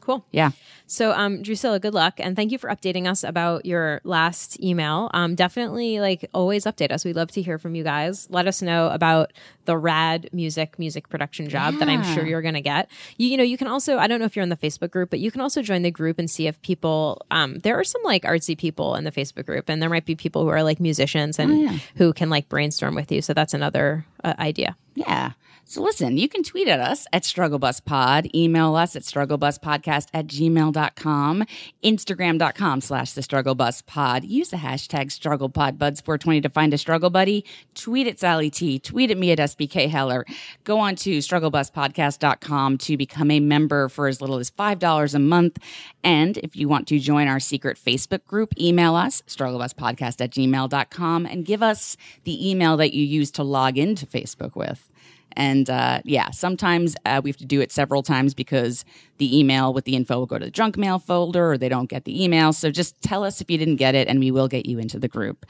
[0.00, 0.24] Cool.
[0.32, 0.50] yeah,
[0.86, 5.10] So, um, Drusilla, good luck, and thank you for updating us about your last email.
[5.12, 7.04] Um, definitely, like always, update us.
[7.04, 8.26] We'd love to hear from you guys.
[8.30, 9.32] Let us know about
[9.66, 12.90] the rad music music production job that I'm sure you're going to get.
[13.18, 13.98] You, you know, you can also.
[13.98, 15.92] I don't know if you're in the Facebook group, but you can also join the
[15.92, 17.24] group and see if people.
[17.30, 20.16] Um, there are some like artsy people in the Facebook group, and there might be
[20.16, 21.78] people who are like musicians and yeah.
[21.96, 23.20] who can like brainstorm with you.
[23.20, 24.76] So that's another uh, idea.
[24.94, 25.32] Yeah.
[25.70, 31.44] So listen, you can tweet at us at StruggleBusPod, email us at StruggleBusPodcast at gmail.com,
[31.84, 34.28] Instagram.com slash the StruggleBusPod.
[34.28, 37.44] Use the hashtag StrugglePodBuds420 to find a struggle buddy.
[37.76, 38.80] Tweet at Sally T.
[38.80, 40.26] Tweet at me at SBK Heller.
[40.64, 45.60] Go on to StruggleBusPodcast.com to become a member for as little as $5 a month.
[46.02, 51.26] And if you want to join our secret Facebook group, email us, StruggleBusPodcast at gmail.com,
[51.26, 54.89] and give us the email that you use to log into Facebook with.
[55.32, 58.84] And uh, yeah, sometimes uh, we have to do it several times because
[59.18, 61.88] the email with the info will go to the junk mail folder or they don't
[61.88, 62.52] get the email.
[62.52, 64.98] So just tell us if you didn't get it and we will get you into
[64.98, 65.46] the group.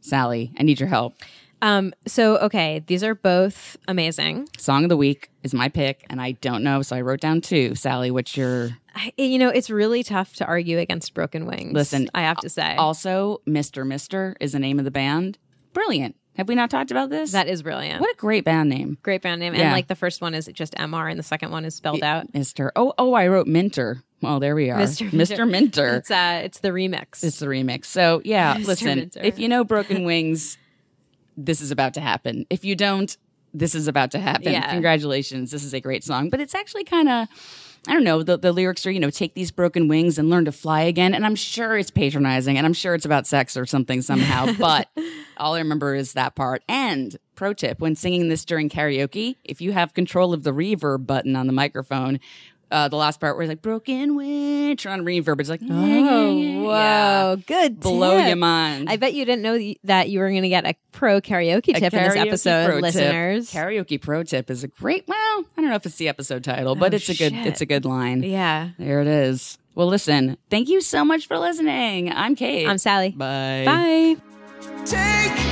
[0.00, 1.14] Sally, I need your help.
[1.62, 4.48] Um, so okay, these are both amazing.
[4.58, 7.40] Song of the week is my pick, and I don't know, so I wrote down
[7.40, 7.76] two.
[7.76, 11.72] Sally, what's your I, you know, it's really tough to argue against Broken Wings.
[11.72, 13.86] Listen, I have to say also Mr.
[13.86, 15.38] Mister is the name of the band?
[15.72, 16.16] Brilliant.
[16.36, 17.32] Have we not talked about this?
[17.32, 18.00] that is brilliant.
[18.00, 18.96] what a great band name.
[19.02, 19.62] great band name, Yeah.
[19.64, 21.08] and like the first one is just Mr.
[21.08, 22.32] and the second one is spelled out.
[22.34, 22.72] Mister.
[22.76, 24.02] Oh, oh, I wrote Minter.
[24.22, 24.78] Well, there we are.
[24.78, 25.10] Mr.
[25.10, 25.48] Mr.
[25.48, 25.96] Minter.
[25.96, 27.22] It's uh, it's the remix.
[27.24, 27.86] It's the remix.
[27.86, 28.66] So yeah, Mr.
[28.66, 28.98] listen.
[28.98, 29.20] Minter.
[29.22, 30.56] If you know Broken Wings,
[31.36, 32.46] this is about to happen.
[32.48, 33.16] If you don't,
[33.52, 34.52] this is about to happen.
[34.52, 34.70] Yeah.
[34.70, 35.50] Congratulations.
[35.50, 36.30] This is a great song.
[36.30, 37.28] But it's actually kind of
[37.88, 40.44] I don't know, the, the lyrics are, you know, take these broken wings and learn
[40.44, 41.14] to fly again.
[41.14, 44.52] And I'm sure it's patronizing and I'm sure it's about sex or something somehow.
[44.58, 44.88] but
[45.36, 46.62] all I remember is that part.
[46.68, 51.06] And pro tip when singing this during karaoke, if you have control of the reverb
[51.06, 52.20] button on the microphone,
[52.72, 55.38] uh, the last part where it's like broken wing, turn on reverb.
[55.40, 58.26] It's like, oh, whoa, good, blow tip.
[58.28, 58.88] your mind.
[58.90, 61.80] I bet you didn't know that you were going to get a pro karaoke A
[61.80, 62.82] tip in this episode, pro tip.
[62.82, 63.52] listeners.
[63.52, 65.06] Karaoke pro tip is a great.
[65.06, 65.16] Well,
[65.56, 67.32] I don't know if it's the episode title, but Oh, it's a good.
[67.34, 68.22] It's a good line.
[68.22, 69.58] yeah, There it is.
[69.74, 70.36] Well, listen.
[70.50, 72.10] Thank you so much for listening.
[72.12, 72.66] I'm Kate.
[72.68, 73.10] I'm Sally.
[73.10, 73.62] Bye.
[73.64, 74.16] Bye.
[74.84, 75.51] Take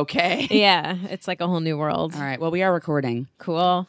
[0.00, 0.46] Okay.
[0.50, 2.14] Yeah, it's like a whole new world.
[2.14, 2.40] All right.
[2.40, 3.28] Well, we are recording.
[3.38, 3.88] Cool.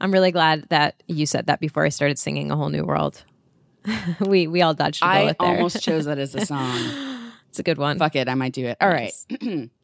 [0.00, 3.22] I'm really glad that you said that before I started singing a whole new world.
[4.20, 5.48] we we all dodged a I bullet there.
[5.48, 7.32] I almost chose that as a song.
[7.48, 7.98] it's a good one.
[7.98, 8.28] Fuck it.
[8.28, 8.76] I might do it.
[8.80, 9.12] All right.
[9.40, 9.68] Nice.